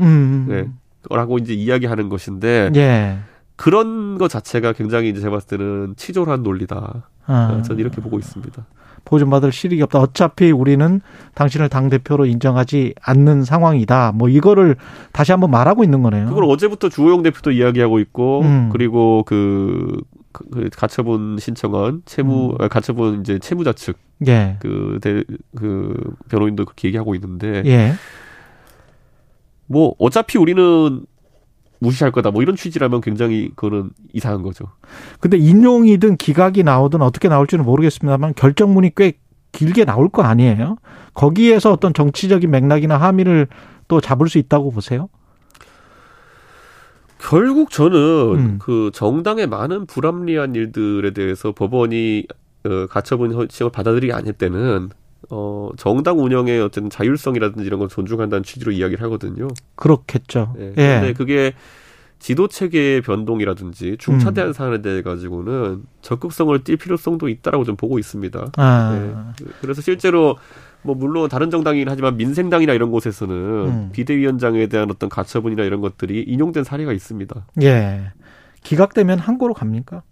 음. 0.01 0.47
네. 0.49 0.69
라고 1.11 1.39
이제 1.39 1.55
이야기하는 1.55 2.09
것인데 2.09 2.71
예. 2.77 3.19
그런 3.57 4.19
것 4.19 4.29
자체가 4.29 4.73
굉장히 4.73 5.09
이제 5.11 5.21
제가 5.21 5.33
봤을 5.33 5.49
때는 5.49 5.95
치졸한 5.97 6.43
논리다. 6.43 7.09
아. 7.27 7.63
저는 7.65 7.81
이렇게 7.81 8.01
보고 8.01 8.19
있습니다. 8.19 8.67
보존받을 9.07 9.53
실익이 9.53 9.83
없다. 9.83 10.01
어차피 10.01 10.51
우리는 10.51 11.01
당신을 11.35 11.69
당 11.69 11.89
대표로 11.89 12.27
인정하지 12.27 12.95
않는 13.01 13.45
상황이다. 13.45 14.13
뭐 14.15 14.29
이거를 14.29 14.77
다시 15.13 15.33
한번 15.33 15.51
말하고 15.51 15.85
있는 15.85 16.03
거네요. 16.03 16.29
그걸 16.29 16.45
어제부터 16.45 16.89
주호영 16.89 17.23
대표도 17.23 17.53
이야기하고 17.53 18.01
있고 18.01 18.43
음. 18.43 18.69
그리고 18.73 19.23
그, 19.25 19.97
그, 20.33 20.45
그 20.51 20.69
가처분 20.77 21.39
신청한 21.39 22.03
채무 22.05 22.51
음. 22.51 22.57
아, 22.59 22.69
가처분 22.69 23.21
이제 23.21 23.39
채무자 23.39 23.73
측 23.73 23.97
예. 24.27 24.57
그, 24.61 24.99
대, 25.01 25.23
그 25.55 25.95
변호인도 26.29 26.65
그렇게 26.65 26.89
얘기하고 26.89 27.15
있는데 27.15 27.63
예. 27.65 27.95
뭐 29.67 29.95
어차피 29.99 30.39
우리는 30.39 31.05
무시할 31.79 32.11
거다 32.11 32.31
뭐 32.31 32.43
이런 32.43 32.57
취지라면 32.57 33.01
굉장히 33.01 33.51
그거는 33.55 33.91
이상한 34.13 34.43
거죠. 34.43 34.71
근데 35.21 35.37
인용이든 35.37 36.17
기각이 36.17 36.63
나오든 36.63 37.03
어떻게 37.03 37.29
나올지는 37.29 37.65
모르겠습니다만 37.65 38.35
결정문이 38.35 38.93
꽤 38.97 39.15
길게 39.53 39.85
나올 39.85 40.09
거 40.09 40.23
아니에요? 40.23 40.77
거기에서 41.15 41.73
어떤 41.73 41.95
정치적인 41.95 42.51
맥락이나 42.51 42.97
함의를 42.97 43.49
또 43.89 44.01
잡을 44.01 44.29
수 44.29 44.39
있다고 44.39 44.71
보세요? 44.71 45.09
결국 47.19 47.71
저는 47.71 47.99
음. 47.99 48.59
그 48.61 48.91
정당의 48.93 49.47
많은 49.47 49.87
불합리한 49.87 50.55
일들에 50.55 51.13
대해서 51.13 51.53
법원이 51.53 52.27
어, 52.65 52.87
가처분 52.89 53.49
시험을 53.49 53.73
받아들이지 53.73 54.13
않을 54.13 54.35
때는 54.35 54.91
어, 55.31 55.71
정당 55.77 56.19
운영의 56.19 56.61
어쨌든 56.61 56.91
자율성이라든지 56.91 57.67
이런 57.67 57.81
걸 57.81 57.89
존중한다는 57.89 58.43
취지로 58.43 58.73
이야기를 58.73 59.03
하거든요. 59.05 59.49
그렇겠죠. 59.75 60.55
네. 60.57 60.75
예. 60.77 61.15
그게 61.17 61.53
지도 62.19 62.49
체계의 62.49 63.03
변동이라든지 63.03 63.97
중차대한 63.99 64.51
음. 64.51 64.53
사안에 64.53 64.83
대해 64.83 65.03
가지고는 65.03 65.83
적극성을 66.01 66.59
띌 66.61 66.81
필요성도 66.81 67.29
있다라고 67.29 67.65
좀 67.65 67.77
보고 67.77 67.99
있습니다. 67.99 68.53
아. 68.57 69.35
네. 69.39 69.47
그래서 69.61 69.83
실제로 69.83 70.37
뭐 70.83 70.95
물론 70.95 71.29
다른 71.29 71.51
정당이긴 71.51 71.89
하지만 71.89 72.17
민생당이나 72.17 72.73
이런 72.73 72.91
곳에서는 72.91 73.35
음. 73.35 73.91
비대위원장에 73.93 74.69
대한 74.69 74.91
어떤 74.91 75.09
가처분이나 75.09 75.65
이런 75.65 75.81
것들이 75.81 76.23
인용된 76.23 76.65
사례가 76.65 76.93
있습니다. 76.93 77.47
예. 77.63 78.13
기각되면 78.63 79.19
항고로 79.19 79.55
갑니까? 79.55 80.03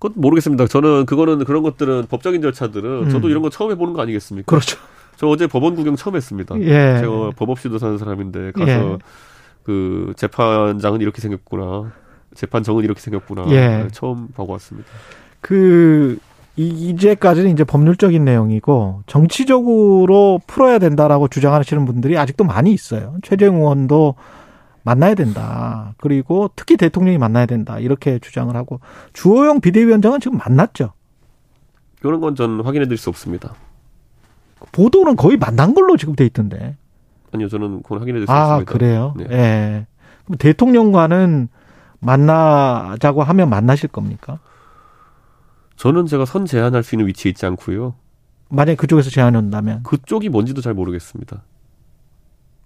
그건 0.00 0.12
모르겠습니다. 0.16 0.66
저는 0.66 1.04
그거는 1.04 1.44
그런 1.44 1.62
것들은 1.62 2.06
법적인 2.08 2.40
절차들은 2.40 3.04
음. 3.04 3.10
저도 3.10 3.28
이런 3.28 3.42
거 3.42 3.50
처음 3.50 3.70
해보는 3.70 3.92
거 3.92 4.00
아니겠습니까? 4.02 4.46
그렇죠. 4.46 4.78
저 5.16 5.26
어제 5.28 5.46
법원 5.46 5.76
구경 5.76 5.94
처음 5.94 6.16
했습니다. 6.16 6.58
예. 6.60 6.98
제가 7.00 7.32
법 7.36 7.50
없이도 7.50 7.78
사는 7.78 7.98
사람인데 7.98 8.52
가서 8.52 8.70
예. 8.70 8.98
그 9.62 10.14
재판장은 10.16 11.02
이렇게 11.02 11.20
생겼구나. 11.20 11.92
재판정은 12.34 12.82
이렇게 12.82 13.00
생겼구나. 13.00 13.44
예. 13.50 13.88
처음 13.92 14.28
보고 14.28 14.52
왔습니다. 14.54 14.88
그 15.42 16.18
이제까지는 16.56 17.50
이제 17.50 17.64
법률적인 17.64 18.24
내용이고 18.24 19.02
정치적으로 19.06 20.40
풀어야 20.46 20.78
된다라고 20.78 21.28
주장하시는 21.28 21.84
분들이 21.84 22.16
아직도 22.16 22.44
많이 22.44 22.72
있어요. 22.72 23.16
최재형 23.22 23.56
의원도 23.56 24.14
만나야 24.82 25.14
된다. 25.14 25.94
그리고 25.98 26.50
특히 26.56 26.76
대통령이 26.76 27.18
만나야 27.18 27.46
된다. 27.46 27.78
이렇게 27.78 28.18
주장을 28.18 28.54
하고 28.56 28.80
주호영 29.12 29.60
비대위원장은 29.60 30.20
지금 30.20 30.38
만났죠. 30.38 30.92
그런 32.00 32.20
건 32.20 32.34
전 32.34 32.60
확인해 32.62 32.86
드릴 32.86 32.96
수 32.96 33.10
없습니다. 33.10 33.54
보도는 34.72 35.16
거의 35.16 35.36
만난 35.36 35.74
걸로 35.74 35.96
지금 35.96 36.14
돼 36.14 36.24
있던데. 36.26 36.76
아니요, 37.32 37.48
저는 37.48 37.82
그건 37.82 37.98
확인해 38.00 38.16
드릴 38.18 38.26
수 38.26 38.32
아, 38.32 38.54
없습니다. 38.56 38.70
아, 38.70 38.72
그래요? 38.72 39.14
네. 39.16 39.26
예. 39.30 39.86
그럼 40.24 40.38
대통령과는 40.38 41.48
만나자고 42.00 43.22
하면 43.22 43.50
만나실 43.50 43.88
겁니까? 43.90 44.38
저는 45.76 46.06
제가 46.06 46.24
선 46.24 46.46
제안할 46.46 46.82
수 46.82 46.94
있는 46.94 47.06
위치에 47.06 47.30
있지 47.30 47.44
않고요. 47.46 47.94
만약 48.48 48.76
그쪽에서 48.76 49.10
제안이 49.10 49.36
온다면 49.36 49.82
그쪽이 49.82 50.28
뭔지도 50.28 50.60
잘 50.60 50.74
모르겠습니다. 50.74 51.42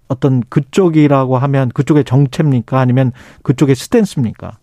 어떤 0.09 0.43
그쪽이라고 0.49 1.39
하면 1.39 1.69
그쪽의 1.71 2.05
정체입니까? 2.05 2.79
아니면 2.79 3.13
그쪽의 3.43 3.75
스탠스입니까? 3.75 4.59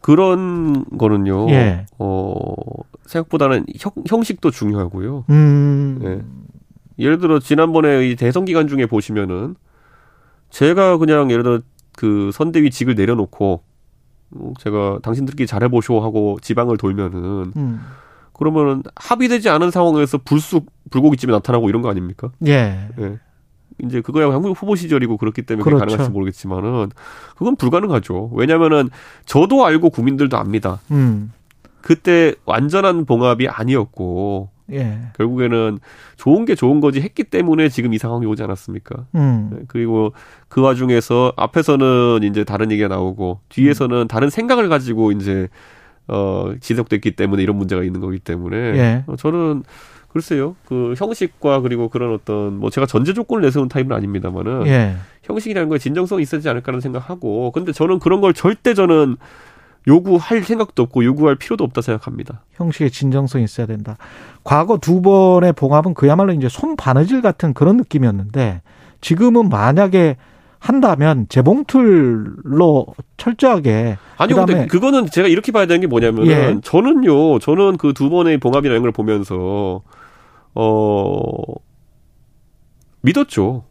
그런 0.00 0.84
거는요. 0.96 1.50
예. 1.50 1.86
어, 1.98 2.34
생각보다는 3.06 3.66
형, 3.78 3.92
형식도 4.08 4.50
중요하고요. 4.50 5.24
음. 5.30 5.98
예. 6.02 7.04
예를 7.04 7.18
들어 7.18 7.38
지난번에 7.38 8.08
이 8.08 8.16
대선 8.16 8.44
기간 8.44 8.68
중에 8.68 8.86
보시면은 8.86 9.56
제가 10.50 10.98
그냥 10.98 11.30
예를 11.30 11.42
들어 11.42 11.60
그 11.96 12.30
선대위 12.32 12.70
직을 12.70 12.94
내려놓고 12.94 13.62
어, 14.32 14.52
제가 14.60 15.00
당신들끼리 15.02 15.46
잘해보쇼 15.46 16.00
하고 16.00 16.38
지방을 16.40 16.76
돌면은 16.76 17.52
음. 17.56 17.80
그러면은 18.32 18.82
합의되지 18.94 19.48
않은 19.48 19.70
상황에서 19.70 20.18
불쑥 20.18 20.66
불고기집에 20.90 21.32
나타나고 21.32 21.68
이런 21.68 21.82
거 21.82 21.90
아닙니까? 21.90 22.30
예. 22.46 22.88
예. 22.98 23.18
이제 23.84 24.00
그거야 24.00 24.26
후보 24.26 24.74
시절이고 24.74 25.16
그렇기 25.16 25.42
때문에 25.42 25.64
그렇죠. 25.64 25.80
가능할지 25.80 26.10
모르겠지만은 26.10 26.90
그건 27.36 27.56
불가능하죠. 27.56 28.30
왜냐면은 28.32 28.88
저도 29.26 29.66
알고 29.66 29.90
국민들도 29.90 30.36
압니다. 30.36 30.80
음. 30.90 31.32
그때 31.82 32.34
완전한 32.46 33.04
봉합이 33.04 33.48
아니었고 33.48 34.50
예. 34.72 34.98
결국에는 35.16 35.78
좋은 36.16 36.44
게 36.44 36.54
좋은 36.54 36.80
거지 36.80 37.00
했기 37.00 37.22
때문에 37.22 37.68
지금 37.68 37.94
이 37.94 37.98
상황이 37.98 38.26
오지 38.26 38.42
않았습니까? 38.42 39.06
음. 39.14 39.50
네, 39.52 39.58
그리고 39.68 40.12
그 40.48 40.60
와중에서 40.60 41.32
앞에서는 41.36 42.24
이제 42.24 42.44
다른 42.44 42.72
얘기가 42.72 42.88
나오고 42.88 43.40
뒤에서는 43.50 44.02
음. 44.02 44.08
다른 44.08 44.30
생각을 44.30 44.68
가지고 44.68 45.12
이제 45.12 45.48
어 46.08 46.52
지속됐기 46.60 47.12
때문에 47.12 47.42
이런 47.42 47.56
문제가 47.56 47.82
있는 47.82 48.00
거기 48.00 48.18
때문에 48.18 48.56
예. 48.56 49.04
어, 49.06 49.16
저는 49.16 49.64
글쎄요 50.16 50.56
그 50.64 50.94
형식과 50.96 51.60
그리고 51.60 51.90
그런 51.90 52.14
어떤 52.14 52.58
뭐 52.58 52.70
제가 52.70 52.86
전제 52.86 53.12
조건을 53.12 53.42
내세운 53.42 53.68
타입은 53.68 53.94
아닙니다만은 53.94 54.66
예. 54.66 54.96
형식이라는 55.24 55.68
거에 55.68 55.78
진정성이 55.78 56.22
있어야지 56.22 56.48
않을까라는 56.48 56.80
생각하고 56.80 57.50
근데 57.50 57.70
저는 57.70 57.98
그런 57.98 58.22
걸 58.22 58.32
절대 58.32 58.72
저는 58.72 59.16
요구할 59.86 60.42
생각도 60.42 60.84
없고 60.84 61.04
요구할 61.04 61.36
필요도 61.36 61.62
없다 61.64 61.82
생각합니다. 61.82 62.40
형식의 62.54 62.90
진정성이 62.90 63.44
있어야 63.44 63.66
된다. 63.66 63.98
과거 64.42 64.78
두 64.78 65.02
번의 65.02 65.52
봉합은 65.52 65.92
그야말로 65.92 66.32
이제 66.32 66.48
손 66.48 66.76
바느질 66.76 67.20
같은 67.20 67.52
그런 67.52 67.76
느낌이었는데 67.76 68.62
지금은 69.02 69.50
만약에 69.50 70.16
한다면 70.58 71.26
재봉틀로 71.28 72.86
철저하게 73.18 73.98
아니 74.16 74.32
근데 74.32 74.66
그거는 74.66 75.06
제가 75.10 75.28
이렇게 75.28 75.52
봐야 75.52 75.66
되는 75.66 75.82
게 75.82 75.86
뭐냐면은 75.86 76.26
예. 76.56 76.60
저는요 76.64 77.38
저는 77.40 77.76
그 77.76 77.92
두 77.92 78.08
번의 78.08 78.38
봉합이라는 78.38 78.80
걸 78.82 78.90
보면서 78.92 79.82
어 80.56 81.30
믿었죠. 83.02 83.64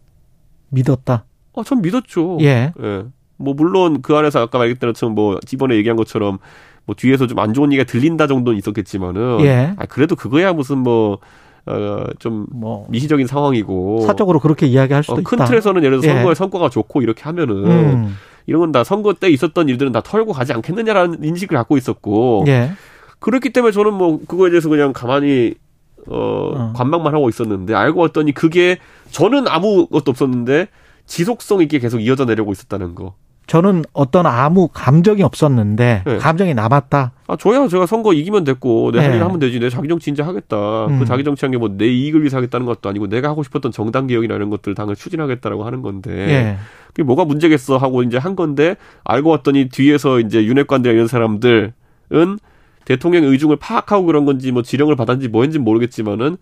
믿었다. 0.69 1.25
아, 1.55 1.63
전 1.65 1.81
믿었죠. 1.81 2.37
예. 2.41 2.71
예. 2.81 3.03
뭐 3.37 3.53
물론 3.53 4.01
그 4.01 4.15
안에서 4.15 4.41
아까 4.41 4.57
말했던 4.59 4.89
것처럼 4.93 5.15
뭐 5.15 5.39
이번에 5.51 5.75
얘기한 5.75 5.97
것처럼 5.97 6.37
뭐 6.85 6.95
뒤에서 6.95 7.27
좀 7.27 7.39
안 7.39 7.53
좋은 7.53 7.71
얘기가 7.73 7.85
들린다 7.85 8.27
정도는 8.27 8.57
있었겠지만은 8.59 9.41
예. 9.41 9.73
아 9.77 9.85
그래도 9.85 10.15
그거야 10.15 10.53
무슨 10.53 10.77
뭐 10.79 11.19
어, 11.67 12.05
좀, 12.19 12.45
뭐, 12.51 12.85
미시적인 12.89 13.25
상황이고. 13.25 14.01
사적으로 14.01 14.39
그렇게 14.39 14.67
이야기할 14.67 15.01
수도 15.01 15.13
어, 15.13 15.15
큰 15.15 15.23
있다. 15.23 15.45
큰 15.45 15.45
틀에서는 15.45 15.83
예를 15.83 15.99
들어 15.99 16.07
서 16.07 16.07
예. 16.09 16.13
선거의 16.19 16.35
성과가 16.35 16.69
좋고 16.69 17.01
이렇게 17.01 17.23
하면은, 17.23 17.65
음. 17.65 18.15
이런 18.45 18.59
건 18.61 18.71
다 18.71 18.83
선거 18.83 19.13
때 19.13 19.31
있었던 19.31 19.67
일들은 19.67 19.91
다 19.91 20.01
털고 20.01 20.31
가지 20.31 20.53
않겠느냐라는 20.53 21.23
인식을 21.23 21.57
갖고 21.57 21.75
있었고, 21.77 22.43
예. 22.45 22.69
그렇기 23.17 23.49
때문에 23.49 23.71
저는 23.71 23.95
뭐, 23.95 24.19
그거에 24.27 24.51
대해서 24.51 24.69
그냥 24.69 24.93
가만히, 24.93 25.55
어, 26.07 26.51
어. 26.55 26.73
관망만 26.75 27.13
하고 27.13 27.29
있었는데, 27.29 27.73
알고 27.73 28.01
봤더니 28.01 28.31
그게, 28.33 28.77
저는 29.11 29.47
아무것도 29.47 30.11
없었는데, 30.11 30.67
지속성 31.05 31.61
있게 31.61 31.79
계속 31.79 31.99
이어져 31.99 32.25
내려고 32.25 32.51
있었다는 32.51 32.95
거. 32.95 33.13
저는 33.47 33.83
어떤 33.93 34.25
아무 34.25 34.67
감정이 34.73 35.21
없었는데 35.21 36.01
네. 36.03 36.17
감정이 36.17 36.55
남았다. 36.55 37.11
아 37.27 37.35
저야 37.35 37.67
제가 37.67 37.85
선거 37.85 38.11
이기면 38.11 38.43
됐고 38.43 38.91
내 38.91 38.97
할일 38.97 39.19
네. 39.19 39.19
하면 39.19 39.37
되지 39.37 39.59
내 39.59 39.69
자기 39.69 39.87
정치 39.87 40.09
이제 40.09 40.23
하겠다. 40.23 40.57
그 40.87 40.93
음. 40.93 40.99
그 40.99 41.05
자기 41.05 41.23
정치한 41.23 41.51
게 41.51 41.59
뭐 41.59 41.69
내 41.77 41.85
이익을 41.85 42.21
위해서 42.21 42.37
하겠다는 42.37 42.65
것도 42.65 42.89
아니고 42.89 43.05
내가 43.05 43.29
하고 43.29 43.43
싶었던 43.43 43.71
정당 43.71 44.07
개혁이나 44.07 44.33
이런 44.33 44.49
것들 44.49 44.73
당을 44.73 44.95
추진하겠다라고 44.95 45.63
하는 45.63 45.83
건데 45.83 46.11
네. 46.11 46.57
그게 46.87 47.03
뭐가 47.03 47.25
문제겠어 47.25 47.77
하고 47.77 48.01
이제 48.01 48.17
한 48.17 48.35
건데 48.35 48.77
알고 49.03 49.29
봤더니 49.29 49.69
뒤에서 49.69 50.19
이제 50.21 50.43
윤핵관들 50.43 50.91
이런 50.91 51.05
사람들은 51.07 51.71
대통령 52.85 53.23
의중을 53.23 53.57
파악하고 53.57 54.05
그런 54.05 54.25
건지 54.25 54.51
뭐 54.51 54.61
지령을 54.61 54.95
받았는지 54.95 55.27
뭐인지 55.27 55.59
모르겠지만은 55.59 56.37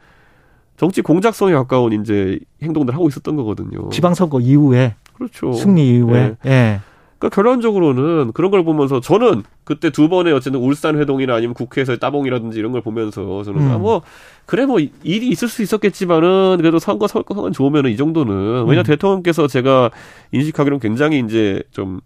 정치 0.77 1.01
공작성에 1.01 1.53
가까운 1.53 1.93
이제 1.93 2.39
행동들 2.61 2.93
하고 2.93 3.07
있었던 3.07 3.35
거거든요. 3.35 3.89
지방선거 3.89 4.39
이후에 4.39 4.95
그렇죠. 5.13 5.53
승리 5.53 5.89
이후에 5.95 6.35
예. 6.45 6.49
예. 6.49 6.79
그러니까 7.19 7.35
결론적으로는 7.35 8.31
그런 8.33 8.51
걸 8.51 8.65
보면서 8.65 8.99
저는 8.99 9.43
그때 9.63 9.91
두 9.91 10.09
번의 10.09 10.33
어쨌든 10.33 10.59
울산 10.59 10.97
회동이나 10.97 11.35
아니면 11.35 11.53
국회에서의 11.53 11.99
따봉이라든지 11.99 12.59
이런 12.59 12.73
걸 12.73 12.81
보면서 12.81 13.43
저는 13.43 13.61
음. 13.61 13.71
아, 13.71 13.77
뭐 13.77 14.01
그래 14.45 14.65
뭐 14.65 14.79
일이 14.79 15.29
있을 15.29 15.47
수 15.47 15.61
있었겠지만은 15.61 16.57
그래도 16.57 16.79
선거 16.79 17.07
선거만 17.07 17.53
좋으면은 17.53 17.91
이 17.91 17.95
정도는 17.97 18.65
왜냐 18.65 18.81
음. 18.81 18.83
대통령께서 18.83 19.47
제가 19.47 19.91
인식하기로는 20.31 20.79
굉장히 20.79 21.19
이제 21.19 21.63
좀 21.71 22.01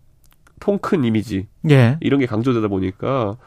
통 0.59 0.79
큰 0.79 1.03
이미지 1.03 1.47
예. 1.69 1.97
이런 2.01 2.19
게 2.19 2.25
강조되다 2.25 2.67
보니까 2.67 3.37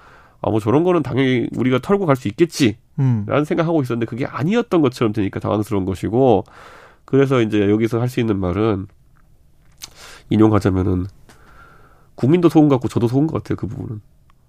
아 0.43 0.51
뭐 0.51 0.59
저런 0.61 0.85
거는 0.85 1.03
당연히 1.03 1.49
우리가 1.57 1.79
털고 1.81 2.07
갈 2.07 2.17
수 2.17 2.29
있겠지 2.29 2.77
라는 2.97 3.27
음. 3.29 3.45
생각하고 3.45 3.83
있었는데 3.83 4.07
그게 4.07 4.25
아니었던 4.27 4.81
것처럼 4.83 5.13
되니까 5.13 5.39
당황스러운 5.41 5.85
것이고 5.85 6.45
그래서 7.05 7.41
이제 7.43 7.69
여기서 7.71 8.01
할 8.01 8.09
수 8.09 8.21
있는 8.21 8.39
말은 8.39 8.87
인용하자면은 10.31 11.07
국민도 12.15 12.49
속은 12.49 12.69
것 12.69 12.77
같고 12.77 12.89
저도 12.89 13.09
속은 13.09 13.27
것 13.27 13.43
같아요. 13.43 13.57
그 13.57 13.67
부분은. 13.67 14.01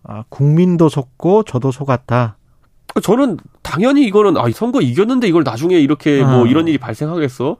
아, 0.03 0.23
국민도 0.29 0.89
속고 0.89 1.43
저도 1.43 1.71
속았다. 1.71 2.37
저는 3.01 3.37
당연히 3.61 4.03
이거는 4.05 4.37
아, 4.37 4.49
선거 4.51 4.81
이겼는데 4.81 5.27
이걸 5.27 5.43
나중에 5.43 5.79
이렇게 5.79 6.21
아. 6.21 6.29
뭐 6.35 6.47
이런 6.47 6.67
일이 6.67 6.77
발생하겠어? 6.77 7.57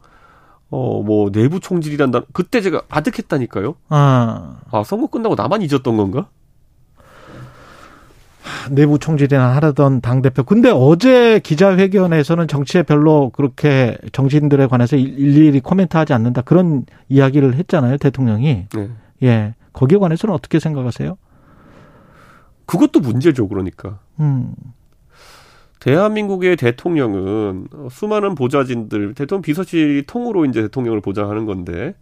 어, 0.70 1.04
뭐 1.04 1.32
내부 1.32 1.60
총질이란다. 1.60 2.24
그때 2.34 2.62
제가 2.62 2.82
아득했다니까요. 2.90 3.76
아. 3.90 4.58
아, 4.72 4.84
선거 4.84 5.08
끝나고 5.08 5.36
나만 5.36 5.62
잊었던 5.62 5.96
건가? 5.98 6.28
내부 8.72 9.00
총질이나 9.00 9.56
하려던 9.56 10.02
당 10.02 10.22
대표. 10.22 10.44
근데 10.44 10.70
어제 10.74 11.40
기자회견에서는 11.40 12.48
정치에 12.48 12.84
별로 12.84 13.30
그렇게 13.30 13.98
정치인들에 14.12 14.68
관해서 14.68 14.96
일일이 14.96 15.60
코멘트 15.60 15.98
하지 15.98 16.14
않는다 16.14 16.42
그런 16.42 16.86
이야기를 17.10 17.56
했잖아요 17.56 17.98
대통령이. 17.98 18.68
네. 18.74 18.90
예. 19.24 19.56
거기에 19.74 19.98
관해서는 19.98 20.36
어떻게 20.36 20.60
생각하세요? 20.60 21.18
그것도 22.66 23.00
문제죠, 23.00 23.48
그러니까. 23.48 24.00
음. 24.20 24.54
대한민국의 25.80 26.58
대통령은 26.58 27.68
수많은 27.90 28.36
보좌진들, 28.36 29.16
대통령 29.16 29.42
비서실이 29.42 30.04
통으로 30.06 30.46
이제 30.46 30.62
대통령을 30.62 31.02
보좌하는 31.02 31.46
건데, 31.46 31.96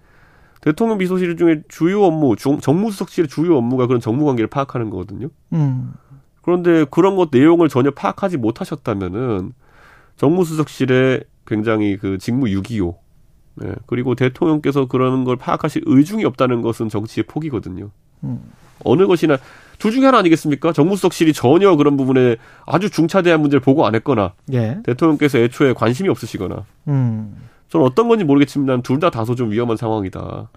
대통령 0.62 0.98
비서실 0.98 1.38
중에 1.38 1.62
주요 1.70 2.04
업무, 2.04 2.36
정무수석실의 2.36 3.30
주요 3.30 3.58
업무가 3.58 3.88
그런 3.88 4.02
정무 4.02 4.26
관계를 4.26 4.48
파악하는 4.48 4.90
거거든요. 4.90 5.30
음. 5.54 5.94
그런데 6.42 6.86
그런 6.90 7.16
것 7.16 7.30
내용을 7.32 7.70
전혀 7.70 7.92
파악하지 7.92 8.38
못하셨다면은 8.38 9.54
정무수석실에 10.18 11.22
굉장히 11.46 11.98
그 11.98 12.18
직무 12.18 12.50
유기요, 12.50 12.96
네. 13.56 13.74
그리고 13.86 14.16
대통령께서 14.16 14.86
그러는 14.88 15.24
걸 15.24 15.36
파악하실 15.36 15.84
의중이 15.86 16.26
없다는 16.26 16.62
것은 16.62 16.90
정치의 16.90 17.26
포기거든요. 17.28 17.90
음. 18.24 18.42
어느 18.84 19.08
것이나 19.08 19.38
둘 19.78 19.92
중에 19.92 20.06
하나 20.06 20.20
아니겠습니까? 20.20 20.72
정무수석실이 20.74 21.34
전혀 21.34 21.76
그런 21.76 21.98
부분에 21.98 22.38
아주 22.66 22.90
중차대한 22.90 23.42
문제를 23.42 23.62
보고 23.62 23.86
안 23.86 23.96
했거나 23.96 24.34
예. 24.54 24.80
대통령께서 24.84 25.38
애초에 25.40 25.74
관심이 25.74 26.10
없으시거나 26.10 26.64
음. 26.90 27.36
저는 27.70 27.86
어떤 27.86 28.08
건지 28.08 28.24
모르겠지만 28.24 28.82
둘 28.82 29.00
다 29.00 29.10
다소 29.10 29.36
좀 29.36 29.52
위험한 29.52 29.78
상황이다. 29.78 30.50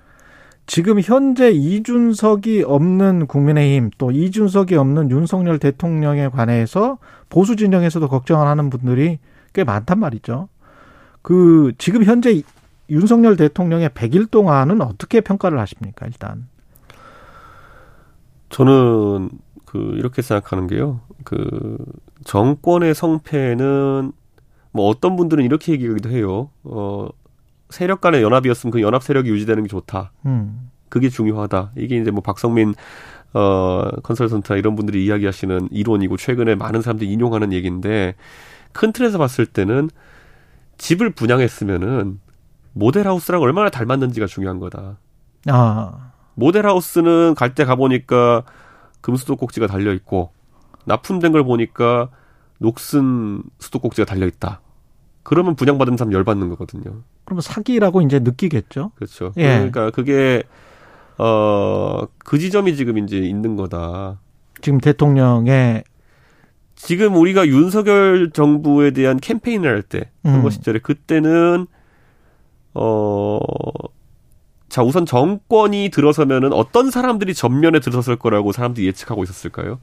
지금 0.66 1.00
현재 1.00 1.50
이준석이 1.50 2.62
없는 2.62 3.26
국민의힘 3.26 3.90
또 3.99 4.11
이준석이 4.11 4.76
없는 4.76 5.11
윤석열 5.11 5.59
대통령에 5.59 6.28
관해서 6.28 6.99
보수 7.28 7.57
진영에서도 7.57 8.09
걱정하는 8.09 8.71
분들이 8.71 9.19
꽤 9.52 9.64
많단 9.64 9.99
말이죠. 9.99 10.49
그 11.21 11.73
지금 11.78 12.04
현재 12.04 12.42
윤석열 12.90 13.37
대통령의 13.37 13.90
100일 13.90 14.31
동안은 14.31 14.83
어떻게 14.83 15.21
평가를 15.21 15.59
하십니까, 15.59 16.07
일단? 16.07 16.47
저는 18.50 19.31
그 19.64 19.78
이렇게 19.97 20.21
생각하는 20.21 20.66
게요. 20.66 21.00
그 21.25 21.78
정권의 22.25 22.95
성패는 22.95 24.12
뭐 24.73 24.88
어떤 24.88 25.16
분들은 25.16 25.45
이렇게 25.45 25.73
얘기하기도 25.73 26.11
해요. 26.11 26.50
어 26.64 27.09
세력 27.73 28.00
간의 28.00 28.23
연합이었으면 28.23 28.71
그 28.71 28.81
연합 28.83 29.02
세력이 29.02 29.31
유지되는 29.31 29.62
게 29.64 29.69
좋다. 29.69 30.12
음. 30.26 30.71
그게 30.88 31.09
중요하다. 31.09 31.73
이게 31.76 31.97
이제 31.97 32.11
뭐 32.11 32.21
박성민 32.23 32.75
어 33.35 33.91
컨설턴트나 34.02 34.59
이런 34.59 34.76
분들이 34.76 35.07
이야기하시는 35.07 35.69
이론이고 35.71 36.17
최근에 36.19 36.55
많은 36.55 36.83
사람들이 36.83 37.11
인용하는 37.11 37.52
얘기인데 37.52 38.14
큰 38.73 38.93
틀에서 38.93 39.19
봤을 39.19 39.47
때는 39.47 39.88
집을 40.79 41.11
분양했으면은 41.11 42.21
모델하우스랑 42.75 43.41
얼마나 43.41 43.71
닮았는지가 43.71 44.26
중요한 44.26 44.59
거다. 44.59 44.99
아. 45.47 46.12
모델하우스는 46.35 47.35
갈 47.35 47.55
때 47.55 47.64
가보니까 47.64 48.45
금수도꼭지가 49.02 49.67
달려있고, 49.67 50.31
납품된 50.87 51.33
걸 51.33 51.45
보니까 51.45 52.09
녹슨 52.59 53.43
수도꼭지가 53.59 54.07
달려있다. 54.07 54.61
그러면 55.23 55.55
분양받은 55.55 55.97
사람 55.97 56.12
열받는 56.12 56.49
거거든요. 56.50 57.02
그러면 57.25 57.41
사기라고 57.43 58.02
이제 58.02 58.19
느끼겠죠? 58.19 58.93
그렇죠. 58.97 59.33
예. 59.37 59.55
그러니까 59.55 59.91
그게, 59.91 60.43
어, 61.19 62.02
그 62.19 62.38
지점이 62.38 62.76
지금 62.76 62.99
이제 62.99 63.19
있는 63.19 63.57
거다. 63.57 64.19
지금 64.61 64.79
대통령의 64.79 65.85
지금 66.75 67.14
우리가 67.14 67.47
윤석열 67.47 68.31
정부에 68.33 68.91
대한 68.91 69.19
캠페인을 69.19 69.71
할 69.73 69.83
때, 69.83 70.11
선거 70.25 70.49
음. 70.49 70.50
시절에 70.50 70.81
그때는 70.81 71.67
어, 72.75 73.38
자, 74.69 74.83
우선 74.83 75.05
정권이 75.05 75.91
들어서면은 75.93 76.52
어떤 76.52 76.91
사람들이 76.91 77.35
전면에 77.35 77.81
들어섰을 77.81 78.17
거라고 78.17 78.52
사람들이 78.52 78.87
예측하고 78.87 79.23
있었을까요? 79.23 79.79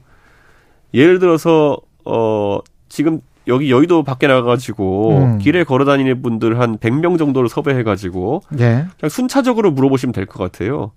예를 0.92 1.20
들어서, 1.20 1.78
어, 2.04 2.58
지금 2.88 3.20
여기 3.48 3.70
여의도 3.70 4.02
밖에 4.02 4.26
나가가지고 4.26 5.16
음. 5.18 5.38
길에 5.38 5.64
걸어 5.64 5.84
다니는 5.84 6.22
분들 6.22 6.58
한 6.60 6.76
100명 6.78 7.18
정도를 7.18 7.48
섭외해가지고 7.48 8.42
예. 8.58 8.86
그냥 8.98 9.08
순차적으로 9.08 9.70
물어보시면 9.70 10.12
될 10.12 10.26
것 10.26 10.38
같아요. 10.38 10.92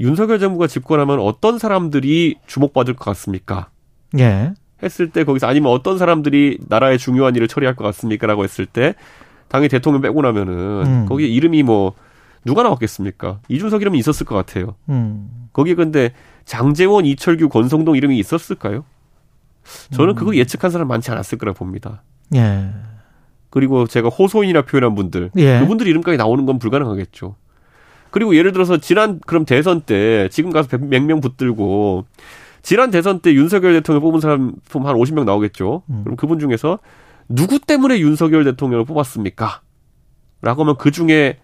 윤석열 0.00 0.38
정부가 0.38 0.66
집권하면 0.68 1.18
어떤 1.20 1.58
사람들이 1.58 2.36
주목받을 2.46 2.94
것 2.94 3.04
같습니까? 3.06 3.68
예. 4.18 4.52
했을 4.82 5.10
때 5.10 5.24
거기서 5.24 5.48
아니면 5.48 5.72
어떤 5.72 5.98
사람들이 5.98 6.58
나라의 6.68 6.98
중요한 6.98 7.34
일을 7.34 7.48
처리할 7.48 7.74
것 7.74 7.82
같습니까라고 7.84 8.44
했을 8.44 8.64
때 8.64 8.94
당연히 9.48 9.68
대통령 9.68 10.00
빼고 10.02 10.22
나면은 10.22 10.54
음. 10.86 11.06
거기에 11.08 11.26
이름이 11.26 11.64
뭐 11.64 11.94
누가 12.44 12.62
나왔겠습니까? 12.62 13.40
이준석 13.48 13.82
이름이 13.82 13.98
있었을 13.98 14.24
것 14.24 14.36
같아요. 14.36 14.76
음. 14.88 15.48
거기에 15.52 15.74
근데 15.74 16.12
장재원, 16.44 17.04
이철규, 17.04 17.48
권성동 17.48 17.96
이름이 17.96 18.16
있었을까요? 18.20 18.84
저는 19.92 20.14
그거 20.14 20.30
음. 20.30 20.36
예측한 20.36 20.70
사람 20.70 20.88
많지 20.88 21.10
않았을 21.10 21.38
거라 21.38 21.52
봅니다. 21.52 22.02
예. 22.34 22.70
그리고 23.50 23.86
제가 23.86 24.08
호소인이라 24.08 24.62
표현한 24.62 24.94
분들, 24.94 25.30
예. 25.36 25.60
그분들 25.60 25.86
이름까지 25.86 26.18
나오는 26.18 26.44
건 26.46 26.58
불가능하겠죠. 26.58 27.36
그리고 28.10 28.36
예를 28.36 28.52
들어서 28.52 28.78
지난 28.78 29.20
그럼 29.26 29.44
대선 29.44 29.82
때 29.82 30.28
지금 30.30 30.50
가서 30.50 30.78
몇명 30.78 31.20
붙들고 31.20 32.04
지난 32.62 32.90
대선 32.90 33.20
때 33.20 33.32
윤석열 33.32 33.74
대통령 33.74 34.02
뽑은 34.02 34.20
사람 34.20 34.54
한 34.72 34.82
50명 34.82 35.24
나오겠죠. 35.24 35.82
음. 35.90 36.00
그럼 36.04 36.16
그분 36.16 36.38
중에서 36.38 36.78
누구 37.28 37.58
때문에 37.58 38.00
윤석열 38.00 38.44
대통령을 38.44 38.84
뽑았습니까? 38.84 39.60
라고 40.40 40.62
하면 40.62 40.76
그 40.76 40.90
중에 40.90 41.38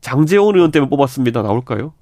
장재원 0.00 0.56
의원 0.56 0.70
때문에 0.70 0.88
뽑았습니다. 0.90 1.42
나올까요? 1.42 1.92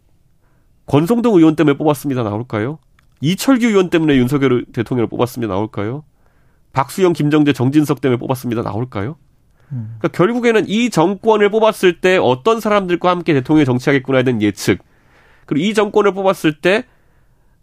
권성동 0.87 1.37
의원 1.37 1.55
때문에 1.55 1.77
뽑았습니다. 1.77 2.23
나올까요? 2.23 2.79
이철규 3.21 3.67
의원 3.67 3.91
때문에 3.91 4.17
윤석열 4.17 4.65
대통령을 4.73 5.09
뽑았습니다. 5.09 5.53
나올까요? 5.53 6.05
박수영, 6.73 7.13
김정재, 7.13 7.53
정진석 7.53 8.01
때문에 8.01 8.19
뽑았습니다. 8.19 8.63
나올까요? 8.63 9.17
음. 9.73 9.97
그러니까 9.99 10.09
결국에는 10.09 10.69
이 10.69 10.91
정권을 10.91 11.51
뽑았을 11.51 12.01
때 12.01 12.17
어떤 12.17 12.61
사람들과 12.61 13.11
함께 13.11 13.35
대통령이 13.35 13.65
정치하겠구나에 13.67 14.23
대한 14.23 14.41
예측. 14.43 14.81
그리고 15.47 15.67
이 15.67 15.75
정권을 15.75 16.15
뽑았을 16.15 16.61
때 16.61 16.85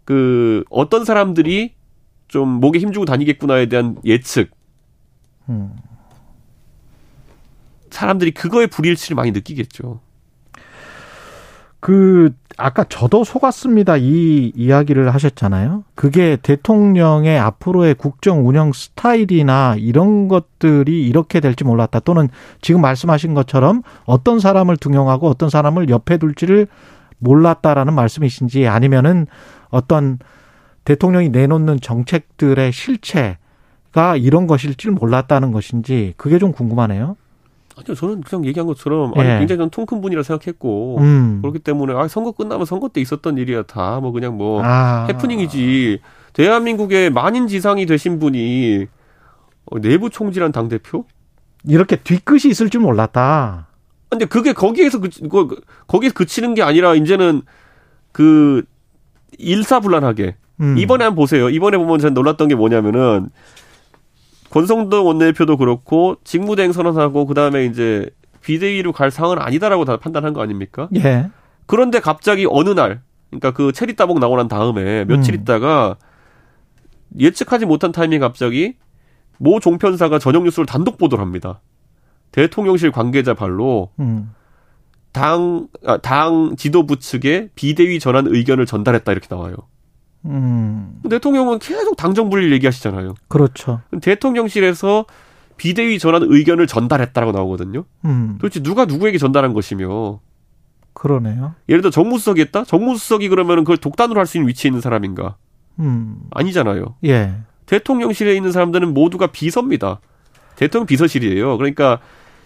그 0.08 0.64
어떤 0.70 1.04
사람들이 1.04 1.74
좀 2.28 2.48
목에 2.48 2.78
힘주고 2.78 3.04
다니겠구나에 3.04 3.66
대한 3.66 3.98
예측. 4.06 4.50
음. 5.50 5.76
사람들이 7.90 8.30
그거에 8.30 8.68
불일치를 8.68 9.16
많이 9.16 9.32
느끼겠죠. 9.32 10.00
그 11.80 12.34
아까 12.56 12.82
저도 12.82 13.22
속았습니다 13.22 13.98
이 13.98 14.52
이야기를 14.56 15.14
하셨잖아요. 15.14 15.84
그게 15.94 16.36
대통령의 16.42 17.38
앞으로의 17.38 17.94
국정 17.94 18.48
운영 18.48 18.72
스타일이나 18.72 19.76
이런 19.78 20.26
것들이 20.26 21.06
이렇게 21.06 21.38
될지 21.38 21.62
몰랐다. 21.62 22.00
또는 22.00 22.28
지금 22.60 22.80
말씀하신 22.80 23.34
것처럼 23.34 23.82
어떤 24.04 24.40
사람을 24.40 24.76
등용하고 24.76 25.28
어떤 25.28 25.50
사람을 25.50 25.88
옆에 25.88 26.18
둘지를 26.18 26.66
몰랐다라는 27.18 27.94
말씀이신지 27.94 28.66
아니면은 28.66 29.26
어떤 29.70 30.18
대통령이 30.84 31.28
내놓는 31.28 31.80
정책들의 31.80 32.72
실체 32.72 33.38
가 33.92 34.16
이런 34.16 34.46
것일지 34.46 34.90
몰랐다는 34.90 35.50
것인지 35.50 36.12
그게 36.18 36.38
좀 36.38 36.52
궁금하네요. 36.52 37.16
아니요, 37.78 37.94
저는 37.94 38.22
그냥 38.22 38.44
얘기한 38.44 38.66
것처럼 38.66 39.12
예. 39.16 39.20
아니, 39.20 39.46
굉장히 39.46 39.70
통큰 39.70 40.00
분이라 40.00 40.22
생각했고 40.24 40.98
음. 40.98 41.38
그렇기 41.42 41.60
때문에 41.60 41.94
아 41.94 42.08
선거 42.08 42.32
끝나면 42.32 42.66
선거 42.66 42.88
때 42.88 43.00
있었던 43.00 43.38
일이야 43.38 43.62
다 43.62 44.00
뭐 44.00 44.10
그냥 44.12 44.36
뭐 44.36 44.62
아. 44.64 45.06
해프닝이지. 45.08 46.00
대한민국의 46.32 47.10
만인 47.10 47.46
지상이 47.48 47.86
되신 47.86 48.18
분이 48.18 48.86
어, 49.66 49.78
내부 49.80 50.10
총질한 50.10 50.52
당 50.52 50.68
대표 50.68 51.04
이렇게 51.64 51.96
뒤끝이 51.96 52.50
있을 52.50 52.70
줄 52.70 52.80
몰랐다. 52.80 53.66
근데 54.08 54.24
그게 54.24 54.52
거기에서 54.52 55.00
그, 55.00 55.08
그 55.28 55.60
거기서 55.86 56.14
그치는 56.14 56.54
게 56.54 56.62
아니라 56.62 56.94
이제는 56.94 57.42
그 58.12 58.64
일사불란하게 59.38 60.36
음. 60.60 60.78
이번에 60.78 61.04
한번 61.04 61.22
보세요. 61.22 61.50
이번에 61.50 61.76
보면 61.76 61.98
제가 61.98 62.14
놀랐던 62.14 62.48
게 62.48 62.54
뭐냐면은 62.54 63.30
권성동 64.50 65.06
원내대표도 65.06 65.56
그렇고 65.56 66.16
직무대행 66.24 66.72
선언하고 66.72 67.26
그다음에 67.26 67.66
이제 67.66 68.08
비대위로 68.42 68.92
갈 68.92 69.10
상은 69.10 69.38
아니다라고 69.38 69.84
다 69.84 69.96
판단한 69.98 70.32
거 70.32 70.40
아닙니까? 70.42 70.88
예. 70.96 71.30
그런데 71.66 72.00
갑자기 72.00 72.46
어느 72.48 72.70
날 72.70 73.02
그러니까 73.30 73.52
그 73.52 73.72
체리 73.72 73.94
따봉 73.94 74.20
나고 74.20 74.36
난 74.36 74.48
다음에 74.48 75.04
며칠 75.04 75.34
음. 75.34 75.40
있다가 75.40 75.96
예측하지 77.18 77.66
못한 77.66 77.92
타이밍 77.92 78.20
갑자기 78.20 78.76
모 79.38 79.60
종편사가 79.60 80.18
저녁 80.18 80.44
뉴스를 80.44 80.66
단독 80.66 80.98
보도를 80.98 81.22
합니다. 81.22 81.60
대통령실 82.32 82.90
관계자 82.90 83.34
발로 83.34 83.90
음. 84.00 84.32
당, 85.12 85.68
아, 85.86 85.96
당 85.98 86.54
지도부 86.56 86.98
측에 86.98 87.48
비대위 87.54 87.98
전환 87.98 88.26
의견을 88.26 88.66
전달했다 88.66 89.10
이렇게 89.12 89.26
나와요. 89.30 89.56
음. 90.24 91.00
대통령은 91.08 91.58
계속 91.58 91.96
당정 91.96 92.28
분리를 92.30 92.52
얘기하시잖아요. 92.54 93.14
그렇죠. 93.28 93.80
대통령실에서 94.02 95.06
비대위 95.56 95.98
전환 95.98 96.22
의견을 96.24 96.66
전달했다라고 96.66 97.32
나오거든요. 97.32 97.84
음. 98.04 98.38
도대체 98.40 98.62
누가 98.62 98.84
누구에게 98.84 99.18
전달한 99.18 99.52
것이며. 99.54 100.20
그러네요. 100.92 101.54
예를 101.68 101.80
들어 101.82 101.90
정무수석이 101.90 102.40
했다? 102.42 102.64
정무수석이 102.64 103.28
그러면 103.28 103.58
그걸 103.58 103.76
독단으로 103.76 104.18
할 104.18 104.26
수 104.26 104.36
있는 104.36 104.48
위치에 104.48 104.68
있는 104.68 104.80
사람인가? 104.80 105.36
음. 105.78 106.18
아니잖아요. 106.32 106.96
예. 107.04 107.34
대통령실에 107.66 108.34
있는 108.34 108.50
사람들은 108.50 108.94
모두가 108.94 109.28
비서입니다. 109.28 110.00
대통령 110.56 110.86
비서실이에요. 110.86 111.56
그러니까 111.56 112.00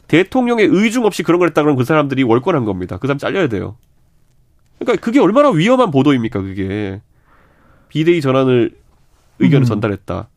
대통령의 0.08 0.66
의중 0.66 1.06
없이 1.06 1.22
그런 1.22 1.38
걸 1.38 1.48
했다 1.48 1.62
그러면 1.62 1.78
그 1.78 1.84
사람들이 1.84 2.22
월권한 2.24 2.64
겁니다. 2.66 2.98
그 2.98 3.06
사람 3.06 3.18
잘려야 3.18 3.48
돼요. 3.48 3.76
그러니까 4.78 5.02
그게 5.02 5.20
얼마나 5.20 5.48
위험한 5.50 5.90
보도입니까, 5.90 6.42
그게. 6.42 7.00
비대위 7.92 8.22
전환을 8.22 8.74
의견을 9.38 9.64
음. 9.64 9.68
전달했다. 9.68 10.28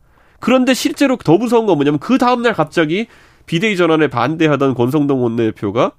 그런데 0.41 0.73
실제로 0.73 1.15
더 1.15 1.37
무서운 1.37 1.65
건 1.65 1.77
뭐냐면 1.77 1.99
그 1.99 2.17
다음날 2.17 2.53
갑자기 2.53 3.07
비대위 3.45 3.77
전환에 3.77 4.09
반대하던 4.09 4.73
권성동 4.73 5.23
원내대표가 5.23 5.93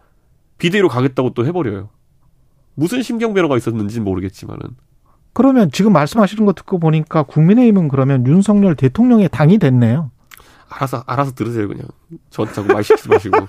비대위로 0.59 0.89
가겠다고 0.89 1.33
또 1.33 1.47
해버려요. 1.47 1.89
무슨 2.75 3.03
심경 3.03 3.33
변화가 3.33 3.57
있었는지는 3.57 4.05
모르겠지만은. 4.05 4.61
그러면 5.33 5.71
지금 5.73 5.95
말씀하시는 5.95 6.45
거 6.45 6.53
듣고 6.53 6.79
보니까 6.79 7.23
국민의힘은 7.23 7.89
그러면 7.89 8.27
윤석열 8.27 8.75
대통령의 8.75 9.31
당이 9.31 9.57
됐네요. 9.57 10.11
알아서 10.69 11.05
알아서 11.07 11.33
들으세요 11.33 11.69
그냥. 11.69 11.87
저한테 12.29 12.55
자꾸 12.55 12.73
말 12.73 12.85
시키지 12.85 13.09
마시고. 13.09 13.49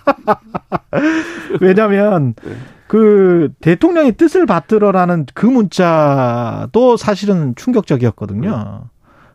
왜냐하면 1.59 2.35
네. 2.41 2.55
그 2.87 3.51
대통령의 3.61 4.13
뜻을 4.13 4.45
받들어라는 4.45 5.25
그 5.33 5.45
문자도 5.45 6.97
사실은 6.97 7.53
충격적이었거든요. 7.55 8.81
음. 8.83 8.89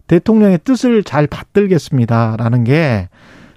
대통령의 0.07 0.61
뜻을 0.65 1.05
잘 1.05 1.27
받들겠습니다라는 1.27 2.65
게 2.65 3.09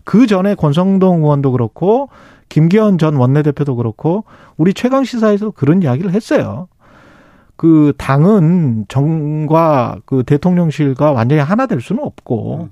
그 0.06 0.28
전에 0.28 0.56
권성동 0.56 1.24
의원도 1.24 1.52
그렇고 1.52 2.10
김기현 2.48 2.98
전 2.98 3.16
원내대표도 3.16 3.76
그렇고 3.76 4.24
우리 4.56 4.74
최강 4.74 5.04
시사에서 5.04 5.52
그런 5.52 5.84
이야기를 5.84 6.14
했어요. 6.14 6.70
그 7.58 7.92
당은 7.98 8.86
정과 8.88 9.98
그 10.06 10.24
대통령실과 10.24 11.12
완전히 11.12 11.42
하나 11.42 11.66
될 11.66 11.82
수는 11.82 12.04
없고 12.04 12.70
음. 12.70 12.72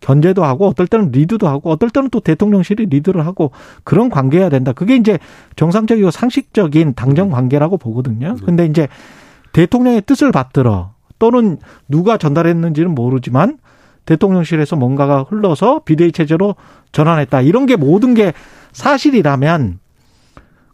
견제도 0.00 0.44
하고 0.44 0.66
어떨 0.66 0.86
때는 0.86 1.10
리드도 1.12 1.46
하고 1.46 1.70
어떨 1.70 1.90
때는 1.90 2.10
또 2.10 2.20
대통령실이 2.20 2.86
리드를 2.86 3.26
하고 3.26 3.50
그런 3.84 4.08
관계여야 4.08 4.48
된다. 4.48 4.72
그게 4.72 4.96
이제 4.96 5.18
정상적이고 5.56 6.10
상식적인 6.10 6.94
당정 6.94 7.28
음. 7.28 7.32
관계라고 7.32 7.76
보거든요. 7.76 8.30
음. 8.30 8.36
근데 8.44 8.66
이제 8.66 8.88
대통령의 9.52 10.02
뜻을 10.02 10.32
받들어 10.32 10.94
또는 11.18 11.58
누가 11.88 12.16
전달했는지는 12.16 12.94
모르지만 12.94 13.58
대통령실에서 14.06 14.76
뭔가가 14.76 15.24
흘러서 15.28 15.80
비대위 15.84 16.12
체제로 16.12 16.56
전환했다. 16.92 17.42
이런 17.42 17.66
게 17.66 17.76
모든 17.76 18.14
게 18.14 18.32
사실이라면 18.72 19.78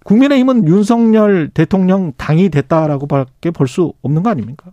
국민의힘은 0.05 0.69
윤석열 0.69 1.51
대통령 1.53 2.13
당이 2.17 2.49
됐다라고밖에 2.51 3.51
볼 3.51 3.67
수 3.67 3.93
없는 4.03 4.23
거 4.23 4.31
아닙니까? 4.31 4.71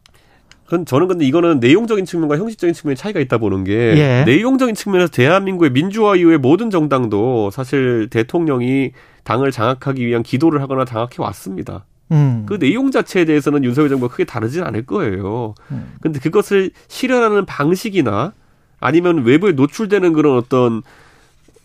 그건 0.65 0.85
저는 0.85 1.07
근데 1.07 1.25
이거는 1.25 1.59
내용적인 1.59 2.05
측면과 2.05 2.37
형식적인 2.37 2.73
측면의 2.73 2.95
차이가 2.95 3.19
있다 3.19 3.37
보는 3.37 3.63
게 3.63 3.73
예. 3.73 4.23
내용적인 4.25 4.75
측면에서 4.75 5.11
대한민국의 5.11 5.71
민주화 5.71 6.15
이후의 6.15 6.37
모든 6.37 6.69
정당도 6.69 7.51
사실 7.51 8.07
대통령이 8.09 8.91
당을 9.23 9.51
장악하기 9.51 10.05
위한 10.05 10.23
기도를 10.23 10.61
하거나 10.61 10.85
장악해 10.85 11.15
왔습니다. 11.17 11.85
음. 12.11 12.45
그 12.47 12.59
내용 12.59 12.91
자체에 12.91 13.25
대해서는 13.25 13.63
윤석열 13.63 13.89
정부가 13.89 14.11
크게 14.11 14.25
다르진 14.25 14.63
않을 14.63 14.85
거예요. 14.85 15.55
음. 15.71 15.93
근데 16.01 16.19
그것을 16.19 16.71
실현하는 16.87 17.45
방식이나 17.45 18.33
아니면 18.79 19.23
외부에 19.23 19.53
노출되는 19.53 20.13
그런 20.13 20.37
어떤 20.37 20.81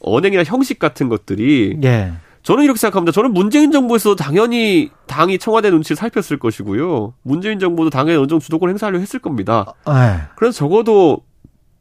언행이나 0.00 0.44
형식 0.44 0.78
같은 0.78 1.08
것들이 1.08 1.78
예. 1.84 2.12
저는 2.48 2.64
이렇게 2.64 2.78
생각합니다. 2.78 3.12
저는 3.12 3.34
문재인 3.34 3.72
정부에서 3.72 4.14
당연히 4.14 4.90
당이 5.06 5.37
청와대 5.37 5.70
눈치를 5.70 5.98
살폈을 5.98 6.38
것이고요. 6.38 7.12
문재인 7.20 7.58
정부도 7.58 7.90
당에 7.90 8.14
어느 8.14 8.26
정도 8.26 8.38
주도권 8.38 8.70
행사하려 8.70 8.98
했을 9.00 9.20
겁니다. 9.20 9.74
네. 9.87 10.22
그래서 10.34 10.56
적어도 10.56 11.20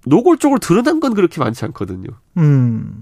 노골적으로 0.06 0.60
드러난 0.60 1.00
건 1.00 1.14
그렇게 1.14 1.40
많지 1.40 1.64
않거든요. 1.64 2.10
음. 2.36 3.02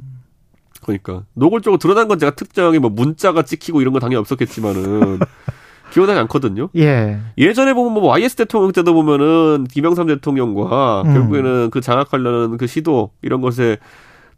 그러니까 0.84 1.24
노골적으로 1.34 1.80
드러난 1.80 2.08
건 2.08 2.20
제가 2.20 2.36
특정하게 2.36 2.78
뭐 2.78 2.92
문자가 2.92 3.42
찍히고 3.42 3.82
이런 3.82 3.94
건 3.94 4.00
당연히 4.00 4.18
없었겠지만은 4.18 5.18
기억나지 5.92 6.20
않거든요. 6.20 6.70
예. 6.76 7.18
예전에 7.40 7.74
보면 7.74 7.94
뭐 7.94 8.04
YS 8.10 8.36
대통령 8.36 8.74
때도 8.74 8.94
보면은 8.94 9.64
김영삼 9.72 10.06
대통령과 10.06 11.02
음. 11.02 11.14
결국에는 11.14 11.72
그 11.72 11.82
장악하려는 11.82 12.58
그 12.58 12.68
시도 12.68 13.10
이런 13.24 13.42
것에 13.42 13.80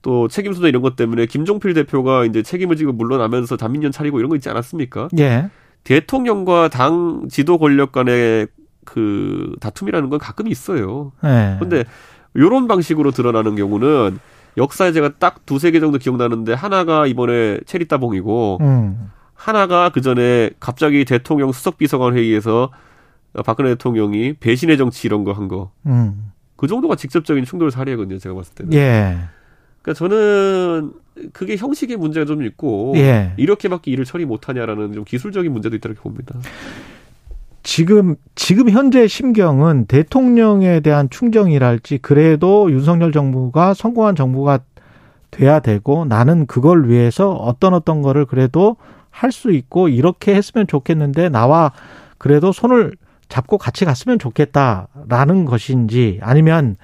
또 0.07 0.29
책임 0.29 0.53
소재 0.53 0.69
이런 0.69 0.81
것 0.81 0.95
때문에 0.95 1.25
김종필 1.25 1.73
대표가 1.73 2.23
이제 2.23 2.41
책임을 2.41 2.77
지고 2.77 2.93
물러나면서 2.93 3.57
단민련 3.57 3.91
차리고 3.91 4.19
이런 4.19 4.29
거 4.29 4.37
있지 4.37 4.49
않았습니까? 4.49 5.09
예. 5.19 5.49
대통령과 5.83 6.69
당 6.69 7.27
지도 7.29 7.57
권력 7.57 7.91
간의 7.91 8.47
그 8.85 9.53
다툼이라는 9.59 10.09
건 10.09 10.17
가끔 10.17 10.47
있어요. 10.47 11.11
예. 11.25 11.57
근데 11.59 11.83
요런 12.37 12.69
방식으로 12.69 13.11
드러나는 13.11 13.57
경우는 13.57 14.17
역사에 14.55 14.93
제가 14.93 15.15
딱 15.19 15.45
두세 15.45 15.71
개 15.71 15.81
정도 15.81 15.97
기억나는데 15.97 16.53
하나가 16.53 17.05
이번에 17.05 17.59
체리따봉이고 17.65 18.59
음. 18.61 19.11
하나가 19.33 19.89
그 19.89 19.99
전에 19.99 20.51
갑자기 20.61 21.03
대통령 21.03 21.51
수석 21.51 21.77
비서관 21.77 22.15
회의에서 22.15 22.71
박근혜 23.45 23.71
대통령이 23.71 24.35
배신의 24.39 24.77
정치 24.77 25.05
이런 25.05 25.25
거 25.25 25.33
한 25.33 25.49
거. 25.49 25.71
음. 25.85 26.31
그 26.55 26.65
정도가 26.67 26.95
직접적인 26.95 27.43
충돌 27.43 27.71
사례거든요, 27.71 28.19
제가 28.19 28.33
봤을 28.35 28.55
때는. 28.55 28.73
예. 28.73 29.17
그러니까 29.88 29.93
저는 29.93 30.91
그게 31.32 31.56
형식의 31.56 31.95
문제가 31.95 32.26
좀 32.26 32.43
있고 32.43 32.93
예. 32.97 33.32
이렇게밖에 33.38 33.89
일을 33.91 34.04
처리 34.04 34.26
못하냐라는 34.26 34.91
좀 34.91 35.06
기술적인 35.06 35.52
문제도 35.52 35.73
있다 35.76 35.89
고 35.89 35.95
봅니다. 35.95 36.36
지금 37.63 38.15
지금 38.36 38.69
현재 38.69 39.08
심경은 39.08 39.86
대통령에 39.86 40.82
대한 40.82 41.10
충정이랄지 41.10 42.00
그래도 42.00 42.69
윤석열 42.69 43.13
정부가 43.13 43.73
성공한 43.73 44.15
정부가 44.15 44.60
돼야 45.32 45.60
되고 45.60 46.06
나는 46.06 46.45
그걸 46.47 46.89
위해서 46.89 47.32
어떤 47.32 47.73
어떤 47.73 48.02
거를 48.02 48.26
그래도 48.26 48.76
할 49.10 49.32
수 49.32 49.52
있고 49.52 49.88
이렇게 49.88 50.36
했으면 50.36 50.67
좋겠는데 50.67 51.30
나와 51.30 51.71
그래도 52.17 52.52
손을 52.52 52.93
잡고 53.30 53.58
같이 53.58 53.84
갔으면 53.84 54.19
좋겠다라는 54.19 55.45
것인지 55.45 56.19
아니면 56.21 56.76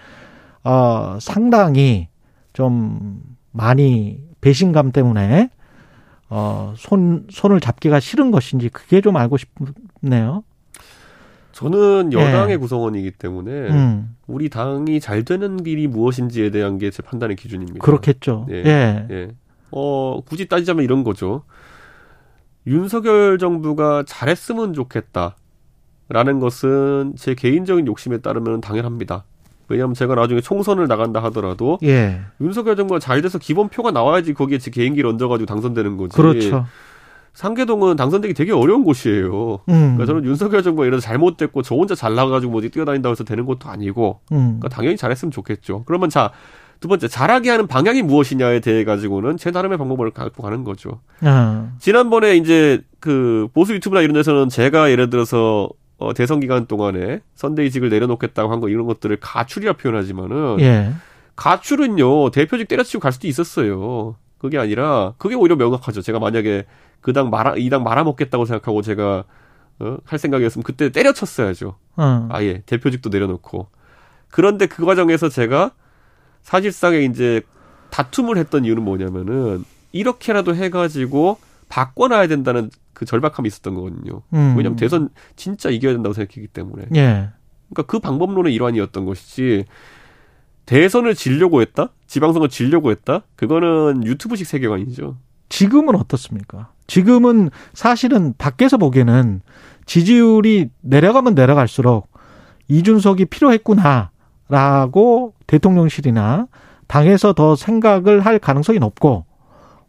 어 0.63 1.18
상당히 1.22 2.08
좀 2.54 3.22
많이 3.52 4.20
배신감 4.42 4.92
때문에 4.92 5.50
어, 6.30 6.74
손, 6.78 7.28
손을 7.30 7.60
잡기가 7.60 8.00
싫은 8.00 8.32
것인지 8.32 8.70
그게 8.70 9.02
좀 9.02 9.18
알고 9.18 9.38
싶네요. 9.38 10.44
저는 11.52 12.12
여당의 12.13 12.54
예. 12.54 12.58
구성원이기 12.58 13.12
때문에 13.12 13.52
음. 13.52 14.16
우리 14.26 14.50
당이 14.50 15.00
잘 15.00 15.24
되는 15.24 15.62
길이 15.62 15.88
무엇인지에 15.88 16.50
대한 16.50 16.80
게 16.80 16.89
제 16.89 17.04
판단의 17.04 17.36
기준입니다. 17.36 17.80
그렇겠죠. 17.80 18.48
예. 18.50 18.63
예. 18.66 19.08
예. 19.12 19.28
어, 19.72 20.22
굳이 20.26 20.48
따지자면 20.48 20.84
이런 20.84 21.04
거죠. 21.04 21.44
윤석열 22.66 23.38
정부가 23.38 24.04
잘했으면 24.08 24.74
좋겠다. 24.74 25.36
라는 26.10 26.39
것은 26.39 27.13
제 27.18 27.34
개인적인 27.36 27.88
욕심에 27.88 28.20
따르면 28.20 28.62
당연합니다. 28.62 29.24
왜냐하면 29.67 29.93
제가 29.93 30.15
나중에 30.15 30.41
총선을 30.41 30.88
나간다 30.88 31.23
하더라도 31.23 31.78
예. 31.84 32.21
윤석열 32.41 32.76
정부가 32.76 32.99
잘 32.99 33.21
돼서 33.21 33.38
기본표가 33.39 33.91
나와야지 33.91 34.34
거기에 34.34 34.58
제 34.58 34.71
개인기를 34.71 35.10
얹어가지고 35.10 35.45
당선되는 35.45 35.97
거지. 35.97 36.15
그렇죠. 36.15 36.65
상계동은 37.34 37.95
당선되기 37.95 38.36
되게 38.36 38.52
어려운 38.52 38.84
곳이에요. 38.84 39.60
음. 39.67 39.95
그러니까 39.95 40.06
저는 40.06 40.26
윤석열 40.26 40.62
정부가 40.62 40.86
이래서 40.86 41.02
잘못됐고 41.02 41.63
저 41.63 41.76
혼자 41.76 41.95
잘 41.95 42.13
나가가지고 42.13 42.52
뭐 42.52 42.60
어디 42.60 42.69
뛰어다닌다고 42.69 43.12
해서 43.12 43.23
되는 43.23 43.45
것도 43.45 43.69
아니고 43.69 44.19
음. 44.32 44.60
그러니까 44.60 44.69
당연히 44.69 44.97
잘했으면 44.97 45.32
좋겠죠. 45.32 45.84
그러면 45.86 46.10
자 46.10 46.32
두 46.84 46.89
번째 46.89 47.08
잘하게 47.08 47.49
하는 47.49 47.65
방향이 47.65 48.02
무엇이냐에 48.02 48.60
대해 48.60 48.84
가지고는 48.84 49.38
제 49.38 49.52
나름의 49.52 49.78
방법을 49.78 50.12
갖고 50.12 50.43
가는 50.43 50.65
거죠. 50.65 50.99
아. 51.21 51.71
지난번에 51.80 52.36
이제 52.36 52.82
그 52.99 53.47
보수 53.54 53.73
유튜브나 53.73 54.02
이런 54.02 54.13
데서는 54.15 54.49
제가 54.49 54.91
예를 54.91 55.10
들어서 55.10 55.69
어, 56.04 56.13
대선 56.13 56.39
기간 56.39 56.66
동안에 56.68 57.22
선대위직을 57.36 57.89
내려놓겠다고 57.89 58.52
한 58.52 58.60
거 58.60 58.70
이런 58.70 58.86
것들을 58.86 59.18
가출이라 59.20 59.74
표현하지만은 59.74 60.60
예. 60.60 60.94
가출은요 61.36 62.30
대표직 62.32 62.68
때려치고 62.68 63.02
갈 63.02 63.12
수도 63.12 63.28
있었어요. 63.28 64.16
그게 64.38 64.58
아니라 64.58 65.13
그게 65.18 65.36
오히려 65.36 65.56
명확하죠. 65.56 66.02
제가 66.02 66.20
만약에 66.20 66.66
그 67.02 67.12
당 67.13 67.30
말아 67.30 67.56
이 67.58 67.70
당 67.70 67.84
말아먹겠다고 67.84 68.46
생각하고 68.46 68.82
제가 68.82 69.24
어, 69.80 69.98
할 70.06 70.20
생각이었으면 70.20 70.63
그때 70.63 70.89
때려쳤어야죠. 70.89 71.76
어. 71.98 72.28
아예 72.32 72.62
대표직도 72.66 73.10
내려놓고 73.10 73.68
그런데 74.30 74.66
그 74.68 74.86
과정에서 74.86 75.30
제가 75.30 75.72
사실상에 76.42 77.00
이제 77.00 77.42
다툼을 77.89 78.38
했던 78.38 78.66
이유는 78.66 78.84
뭐냐면은 78.84 79.63
이렇게라도 79.92 80.56
해가지고 80.56 81.38
바꿔놔야 81.70 82.28
된다는 82.28 82.70
그 83.04 83.06
절박함이 83.06 83.48
있었던 83.48 83.76
거거든요. 83.76 84.22
음. 84.34 84.56
왜냐하면 84.58 84.76
대선 84.76 85.10
진짜 85.36 85.70
이겨야 85.70 85.94
된다고 85.94 86.13
생각했기 86.13 86.48
때문에. 86.48 86.88
예. 86.96 87.30
그러니까 87.70 87.84
그 87.88 88.00
방법론의 88.00 88.54
일환이었던 88.54 89.06
것이지 89.06 89.66
대선을 90.66 91.16
지려고 91.16 91.62
했다? 91.62 91.89
지방선거 92.08 92.48
지려고 92.48 92.92
했다? 92.92 93.24
그거는 93.36 94.06
유튜브식 94.06 94.48
세계관이죠. 94.48 95.18
지금은 95.50 95.96
어떻습니까? 95.96 96.72
지금은 96.88 97.50
사실은 97.74 98.34
밖에서 98.38 98.78
보기에는 98.78 99.42
지지율이 99.86 100.70
내려가면 100.82 101.36
내려갈수록 101.36 102.08
이준석이 102.70 103.26
필요했구나라고 103.26 105.34
대통령실이나 105.48 106.48
당에서 106.88 107.34
더 107.34 107.56
생각을 107.56 108.22
할 108.22 108.39
가능성이 108.39 108.80
높고 108.80 109.26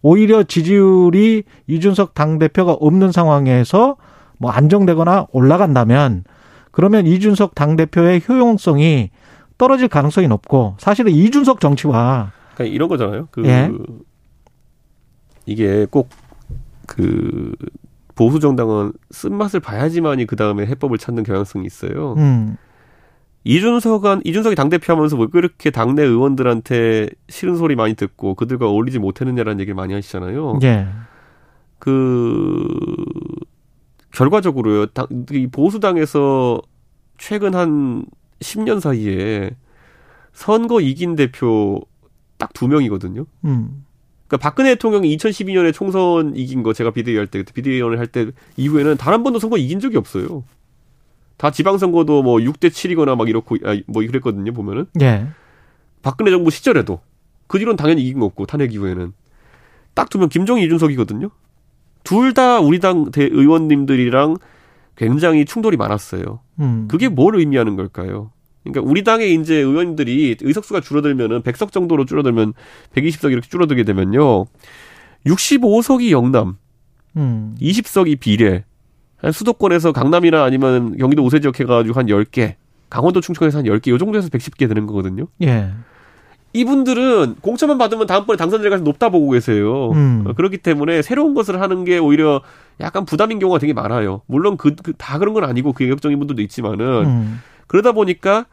오히려 0.05 0.43
지지율이 0.45 1.43
이준석 1.67 2.15
당대표가 2.15 2.73
없는 2.73 3.11
상황에서 3.11 3.97
뭐 4.39 4.51
안정되거나 4.51 5.27
올라간다면 5.33 6.25
그러면 6.71 7.07
이준석 7.07 7.55
당대표의 7.55 8.23
효용성이 8.29 9.11
떨어질 9.59 9.89
가능성이 9.89 10.29
높고 10.29 10.77
사실은 10.79 11.11
이준석 11.11 11.61
정치와 11.61 12.33
그러니까 12.55 12.75
이런 12.75 12.89
거잖아요. 12.89 13.29
그 13.33 13.45
예. 13.47 13.71
이게 15.47 15.87
꼭 15.91 16.09
그 16.87 17.53
보수 18.15 18.39
정당은 18.39 18.93
쓴맛을 19.11 19.61
봐야지만이 19.61 20.27
그 20.27 20.37
다음에 20.37 20.67
해법을 20.67 20.99
찾는 20.99 21.25
경향성이 21.25 21.67
있어요. 21.67 22.15
음. 22.17 22.57
이준석은 23.45 24.23
이준석이 24.25 24.57
당 24.57 24.69
대표하면서 24.71 25.17
왜 25.19 25.27
그렇게 25.27 25.71
당내 25.71 26.03
의원들한테 26.03 27.09
싫은 27.29 27.57
소리 27.57 27.77
많이 27.77 27.95
듣고 27.95 28.35
그들과 28.35 28.67
어울리지 28.69 28.99
못했느냐라는 28.99 29.61
얘기를 29.61 29.75
많이 29.75 29.93
하시잖아요. 29.93 30.61
예. 30.63 30.87
그 31.79 32.67
결과적으로요. 34.13 34.87
당, 34.87 35.07
이 35.33 35.47
보수당에서 35.49 36.61
최근 37.19 37.55
한 37.55 38.05
10년 38.41 38.81
사이에 38.81 39.51
선거 40.33 40.81
이긴 40.81 41.17
대표 41.17 41.81
딱 42.39 42.51
두 42.55 42.67
명이거든요. 42.69 43.27
음. 43.45 43.85
그러니까 44.27 44.49
박근혜 44.49 44.71
대통령이 44.75 45.15
2012년에 45.17 45.73
총선 45.73 46.35
이긴 46.37 46.63
거 46.63 46.73
제가 46.73 46.91
비대위 46.91 47.17
할 47.17 47.27
때 47.29 47.43
비대위원을 47.45 47.99
할 47.99 48.07
때 48.09 48.31
이후에는 48.57 48.97
단 48.97 49.13
한 49.15 49.23
번도 49.23 49.39
선거 49.39 49.57
이긴 49.57 49.81
적이 49.81 49.99
없어요. 49.99 50.45
다 51.37 51.51
지방선거도 51.51 52.23
뭐 52.23 52.37
6대 52.39 52.69
7이거나 52.71 53.17
막 53.17 53.29
이렇고 53.29 53.57
아, 53.65 53.77
뭐 53.87 54.05
그랬거든요 54.07 54.53
보면은. 54.53 54.87
예. 55.01 55.27
박근혜 56.03 56.31
정부 56.31 56.51
시절에도 56.51 57.01
그 57.47 57.59
뒤로는 57.59 57.77
당연히 57.77 58.03
이긴 58.03 58.21
거 58.21 58.27
없고 58.27 58.47
탄핵 58.47 58.73
이후에는 58.75 59.13
딱 59.95 60.11
두 60.11 60.19
명 60.19 60.29
김정희 60.29 60.65
이준석이거든요. 60.65 61.31
둘 62.05 62.35
다 62.35 62.61
우리 62.61 62.81
당 62.81 63.11
대의원님들이랑 63.11 64.37
굉장히 64.97 65.45
충돌이 65.45 65.77
많았어요. 65.77 66.41
음. 66.61 66.87
그게 66.89 67.09
뭘 67.09 67.37
의미하는 67.37 67.77
걸까요? 67.77 68.31
그러니까 68.63 68.89
우리 68.91 69.03
당의 69.05 69.35
이제 69.35 69.57
의원들이 69.57 70.37
의석수가 70.41 70.81
줄어들면은 70.81 71.43
100석 71.43 71.73
정도로 71.73 72.05
줄어들면 72.07 72.55
120석 72.95 73.33
이렇게 73.33 73.49
줄어들게 73.49 73.83
되면요. 73.85 74.47
65석이 75.27 76.11
영남, 76.11 76.57
음. 77.17 77.55
20석이 77.61 78.21
비례. 78.21 78.65
한 79.25 79.33
수도권에서 79.33 79.93
강남이나 79.93 80.45
아니면 80.45 80.97
경기도 80.99 81.25
우세 81.25 81.41
지역 81.41 81.59
해가지고 81.59 81.99
한 81.99 82.07
10개, 82.07 82.55
강원도 82.91 83.21
충청에서 83.23 83.59
한 83.59 83.65
10개, 83.65 83.89
요 83.89 83.97
정도에서 83.99 84.29
110개 84.29 84.69
되는 84.69 84.87
거거든요. 84.87 85.27
예. 85.43 85.71
이분들은 86.53 87.37
공천만 87.41 87.79
받으면 87.79 88.07
다음번에 88.07 88.37
당선될 88.37 88.71
가능성이 88.71 88.85
높다 88.89 89.09
보고 89.09 89.31
계세요. 89.31 89.91
음. 89.93 90.25
그렇기 90.37 90.59
때문에 90.59 91.03
새로운 91.03 91.35
것을 91.35 91.61
하는 91.61 91.85
게 91.85 91.99
오히려 91.99 92.43
약간 92.81 93.05
부담인 93.07 93.39
경우가 93.39 93.59
되게 93.59 93.73
많아요. 93.73 94.21
물론 94.27 94.57
그, 94.57 94.75
그 94.77 94.93
다 94.93 95.19
그런 95.19 95.35
건 95.35 95.45
아니고 95.45 95.73
그 95.73 95.85
개혁적인 95.85 96.19
분들도 96.19 96.43
있지만은 96.43 96.87
음. 97.07 97.41
그러다 97.67 97.93
보니까 97.93 98.45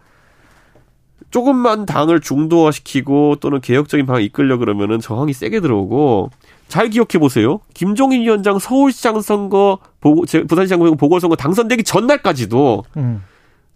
조금만 1.30 1.86
당을 1.86 2.22
중도화시키고 2.22 3.38
또는 3.40 3.62
개혁적인 3.62 4.06
방향 4.06 4.24
이끌려 4.24 4.58
그러면은 4.58 5.00
저항이 5.00 5.34
세게 5.34 5.60
들어오고 5.60 6.32
잘 6.72 6.90
기억해 6.90 7.20
보세요. 7.20 7.60
김종인 7.74 8.22
위원장 8.22 8.58
서울시장 8.58 9.20
선거 9.20 9.80
보고 10.00 10.24
부산시장 10.48 10.80
보궐선거 10.96 11.36
당선되기 11.36 11.84
전날까지도 11.84 12.86
음. 12.96 13.24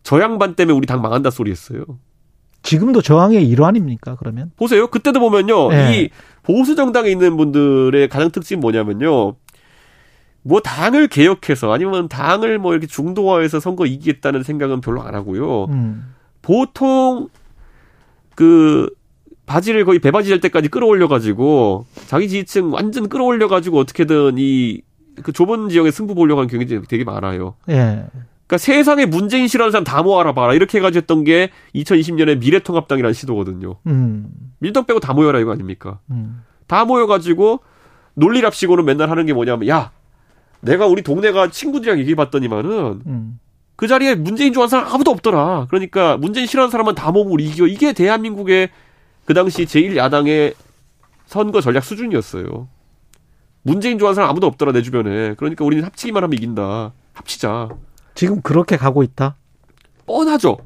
저 0.01 0.21
양반 0.21 0.55
때문에 0.55 0.77
우리 0.77 0.87
당 0.87 1.01
망한다 1.01 1.29
소리했어요. 1.29 1.83
지금도 2.61 3.01
저항의 3.01 3.45
일환입니까? 3.49 4.15
그러면 4.15 4.51
보세요. 4.55 4.87
그때도 4.87 5.19
보면요, 5.19 5.69
네. 5.69 6.03
이 6.03 6.09
보수 6.41 6.75
정당에 6.75 7.11
있는 7.11 7.35
분들의 7.35 8.07
가장 8.07 8.31
특징이 8.31 8.61
뭐냐면요. 8.61 9.35
뭐 10.41 10.59
당을 10.61 11.09
개혁해서 11.09 11.73
아니면 11.73 12.07
당을 12.07 12.59
뭐 12.59 12.71
이렇게 12.71 12.87
중도화해서 12.87 13.59
선거 13.59 13.85
이기겠다는 13.85 14.43
생각은 14.43 14.79
별로 14.79 15.01
안 15.01 15.15
하고요. 15.15 15.65
음. 15.65 16.13
보통 16.41 17.27
그 18.35 18.89
바지를 19.45 19.85
거의 19.85 19.99
배바지 19.99 20.29
될 20.29 20.39
때까지 20.39 20.69
끌어올려 20.69 21.07
가지고 21.07 21.85
자기 22.07 22.27
지지층 22.27 22.73
완전 22.73 23.09
끌어올려 23.09 23.47
가지고 23.47 23.79
어떻게든 23.79 24.35
이 24.37 24.81
그 25.21 25.31
좁은 25.31 25.69
지역에 25.69 25.91
승부 25.91 26.15
보려고 26.15 26.41
하는 26.41 26.49
경우가 26.49 26.87
되게 26.87 27.03
많아요. 27.03 27.55
예. 27.69 28.05
그러니까 28.47 28.57
세상에 28.59 29.05
문재인 29.05 29.47
싫어하는 29.47 29.71
사람 29.71 29.83
다 29.83 30.03
모아라 30.03 30.33
봐라 30.33 30.53
이렇게 30.53 30.77
해가지고 30.77 31.01
했던 31.01 31.23
게 31.23 31.49
2020년에 31.73 32.37
미래통합당이라는 32.39 33.13
시도거든요. 33.13 33.77
음. 33.87 34.27
밀떡 34.59 34.87
빼고 34.87 34.99
다 34.99 35.13
모여라 35.13 35.39
이거 35.39 35.51
아닙니까? 35.51 35.99
음. 36.11 36.43
다 36.67 36.85
모여가지고 36.85 37.61
논리랍시고는 38.15 38.85
맨날 38.85 39.09
하는 39.09 39.25
게 39.25 39.33
뭐냐면 39.33 39.67
야 39.67 39.91
내가 40.61 40.85
우리 40.85 41.01
동네가 41.01 41.49
친구들이랑 41.49 41.99
얘기해봤더니만은 41.99 43.01
음. 43.05 43.39
그 43.75 43.87
자리에 43.87 44.15
문재인 44.15 44.53
좋아하는 44.53 44.69
사람 44.69 44.93
아무도 44.93 45.11
없더라. 45.11 45.67
그러니까 45.69 46.17
문재인 46.17 46.45
싫어하는 46.45 46.71
사람은 46.71 46.95
다 46.95 47.11
모으고 47.11 47.31
우리 47.31 47.45
이겨. 47.45 47.67
이게 47.67 47.93
대한민국의 47.93 48.69
그 49.25 49.33
당시 49.33 49.65
제1야당의 49.65 50.55
선거 51.25 51.61
전략 51.61 51.83
수준이었어요. 51.83 52.67
문재인 53.63 53.97
좋아하는 53.97 54.15
사람 54.15 54.29
아무도 54.29 54.47
없더라 54.47 54.71
내 54.71 54.81
주변에. 54.81 55.33
그러니까 55.35 55.65
우리는 55.65 55.83
합치기만 55.83 56.23
하면 56.23 56.33
이긴다. 56.33 56.93
합치자. 57.13 57.69
지금 58.13 58.41
그렇게 58.41 58.77
가고 58.77 59.01
있다? 59.01 59.35
뻔하죠. 60.05 60.57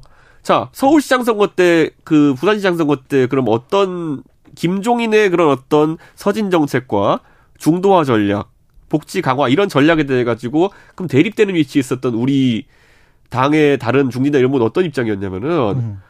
자, 0.43 0.69
서울시장 0.73 1.23
선거 1.23 1.47
때, 1.47 1.89
그 2.03 2.33
부산시장 2.37 2.75
선거 2.75 2.97
때, 2.97 3.27
그럼 3.27 3.45
어떤 3.47 4.23
김종인의 4.55 5.29
그런 5.29 5.49
어떤 5.49 5.97
서진 6.15 6.49
정책과 6.51 7.21
중도화 7.57 8.03
전략, 8.03 8.51
복지 8.89 9.21
강화 9.21 9.47
이런 9.47 9.69
전략에 9.69 10.03
대해 10.05 10.23
가지고 10.23 10.71
그럼 10.95 11.07
대립되는 11.07 11.55
위치에 11.55 11.79
있었던 11.79 12.13
우리 12.15 12.65
당의 13.29 13.77
다른 13.77 14.09
중진당 14.09 14.39
이런 14.39 14.51
분 14.51 14.61
어떤 14.61 14.85
입장이었냐면은 14.85 15.49
음. 15.77 16.01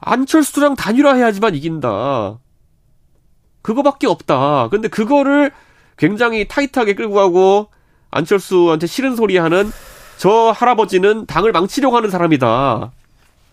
안철수랑 0.00 0.76
단일화해야지만 0.76 1.54
이긴다. 1.54 2.38
그거밖에 3.62 4.06
없다. 4.06 4.68
근데 4.68 4.88
그거를 4.88 5.50
굉장히 5.96 6.48
타이트하게 6.48 6.94
끌고 6.94 7.14
가고 7.14 7.68
안철수한테 8.10 8.86
싫은 8.86 9.16
소리 9.16 9.36
하는 9.36 9.70
저 10.16 10.50
할아버지는 10.50 11.26
당을 11.26 11.52
망치려고 11.52 11.96
하는 11.96 12.10
사람이다. 12.10 12.92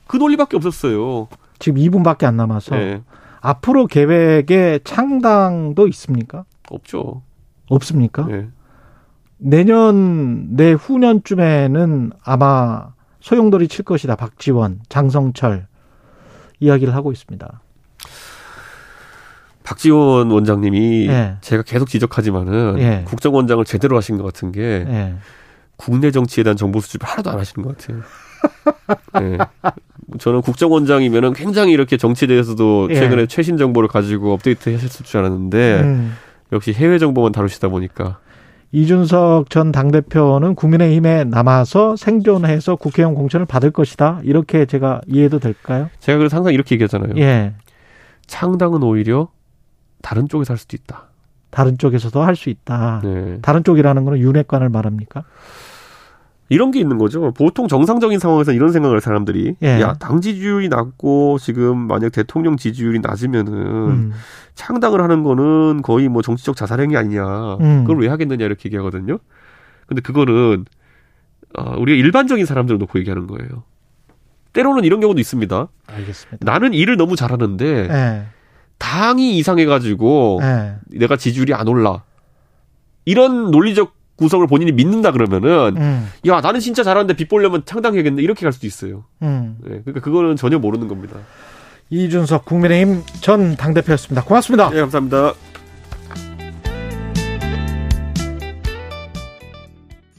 그 0.07 0.17
논리밖에 0.17 0.57
없었어요. 0.57 1.27
지금 1.59 1.81
2분밖에 1.81 2.23
안 2.25 2.37
남아서 2.37 2.75
네. 2.75 3.01
앞으로 3.41 3.87
계획에 3.87 4.79
창당도 4.83 5.87
있습니까? 5.89 6.45
없죠. 6.69 7.21
없습니까? 7.69 8.25
네. 8.25 8.47
내년 9.37 10.55
내후년쯤에는 10.55 12.11
아마 12.23 12.93
소용돌이 13.19 13.67
칠 13.67 13.85
것이다. 13.85 14.15
박지원, 14.15 14.81
장성철 14.89 15.67
이야기를 16.59 16.93
하고 16.95 17.11
있습니다. 17.11 17.61
박지원 19.63 20.31
원장님이 20.31 21.07
네. 21.07 21.35
제가 21.41 21.63
계속 21.63 21.89
지적하지만은 21.89 22.75
네. 22.75 23.03
국정원장을 23.05 23.63
제대로 23.65 23.97
하신 23.97 24.17
것 24.17 24.23
같은 24.23 24.53
게 24.53 24.85
네. 24.87 25.15
국내 25.75 26.11
정치에 26.11 26.43
대한 26.43 26.55
정보 26.55 26.79
수집을 26.79 27.05
하나도 27.07 27.31
안 27.31 27.39
하시는 27.39 27.67
것 27.67 27.77
같아요. 27.77 28.01
네. 29.19 29.37
저는 30.19 30.41
국정원장이면은 30.41 31.33
굉장히 31.33 31.73
이렇게 31.73 31.97
정치에 31.97 32.27
대해서도 32.29 32.87
예. 32.91 32.95
최근에 32.95 33.23
예. 33.23 33.27
최신 33.27 33.57
정보를 33.57 33.89
가지고 33.89 34.33
업데이트 34.33 34.71
하셨을 34.71 35.05
줄 35.05 35.19
알았는데 35.19 35.81
음. 35.81 36.15
역시 36.53 36.71
해외 36.71 36.97
정보만 36.97 37.33
다루시다 37.33 37.67
보니까 37.67 38.19
이준석 38.71 39.49
전 39.49 39.71
당대표는 39.71 40.55
국민의힘에 40.55 41.23
남아서 41.25 41.95
생존해서 41.95 42.75
국회의원 42.75 43.15
공천을 43.15 43.45
받을 43.45 43.71
것이다. 43.71 44.19
이렇게 44.23 44.65
제가 44.65 45.01
이해도 45.07 45.39
될까요? 45.39 45.89
제가 45.99 46.17
그래서 46.17 46.35
항상 46.35 46.53
이렇게 46.53 46.75
얘기하잖아요. 46.75 47.13
예. 47.17 47.53
창당은 48.27 48.83
오히려 48.83 49.29
다른 50.01 50.27
쪽에서 50.27 50.53
할 50.53 50.57
수도 50.57 50.75
있다. 50.75 51.05
다른 51.49 51.77
쪽에서도 51.77 52.21
할 52.21 52.35
수 52.35 52.49
있다. 52.49 53.01
네. 53.03 53.39
다른 53.41 53.63
쪽이라는 53.63 54.03
거는 54.03 54.19
윤핵관을 54.19 54.69
말합니까? 54.69 55.23
이런 56.49 56.71
게 56.71 56.79
있는 56.79 56.97
거죠. 56.97 57.31
보통 57.33 57.67
정상적인 57.67 58.19
상황에서 58.19 58.53
이런 58.53 58.71
생각을 58.71 59.01
사람들이 59.01 59.55
예. 59.61 59.81
야, 59.81 59.93
당 59.93 60.21
지지율이 60.21 60.69
낮고 60.69 61.39
지금 61.39 61.77
만약 61.77 62.11
대통령 62.11 62.55
지지율이 62.55 62.99
낮으면은 62.99 63.53
음. 63.53 64.13
창당을 64.55 65.01
하는 65.01 65.23
거는 65.23 65.81
거의 65.81 66.07
뭐 66.07 66.21
정치적 66.21 66.55
자살행위 66.55 66.95
아니냐. 66.95 67.57
음. 67.59 67.83
그걸 67.83 68.01
왜 68.01 68.07
하겠느냐 68.07 68.45
이렇게 68.45 68.69
얘기하거든요. 68.69 69.19
근데 69.87 70.01
그거는 70.01 70.65
어, 71.57 71.75
우리가 71.77 71.97
일반적인 71.97 72.45
사람들을 72.45 72.77
놓고 72.79 72.99
얘기하는 72.99 73.27
거예요. 73.27 73.63
때로는 74.53 74.85
이런 74.85 75.01
경우도 75.01 75.19
있습니다. 75.19 75.67
알겠습니다. 75.87 76.37
나는 76.51 76.73
일을 76.73 76.97
너무 76.97 77.15
잘하는데 77.15 77.65
예. 77.89 78.25
당이 78.77 79.37
이상해가지고 79.37 80.39
예. 80.43 80.75
내가 80.87 81.17
지지율이 81.17 81.53
안 81.53 81.67
올라. 81.67 82.03
이런 83.05 83.51
논리적 83.51 83.96
구성을 84.17 84.45
본인이 84.47 84.71
믿는다 84.71 85.11
그러면은 85.11 85.77
음. 85.77 86.09
야 86.27 86.41
나는 86.41 86.59
진짜 86.59 86.83
잘하는데 86.83 87.15
빚 87.15 87.29
보려면 87.29 87.63
창당해야겠네 87.65 88.21
이렇게 88.21 88.45
갈 88.45 88.51
수도 88.51 88.67
있어요. 88.67 89.05
음. 89.21 89.57
네, 89.63 89.81
그러니까 89.83 90.01
그거는 90.01 90.35
전혀 90.35 90.59
모르는 90.59 90.87
겁니다. 90.87 91.17
이준석 91.89 92.45
국민의힘 92.45 93.03
전 93.21 93.55
당대표였습니다. 93.55 94.23
고맙습니다. 94.23 94.69
네, 94.69 94.81
감사합니다. 94.81 95.33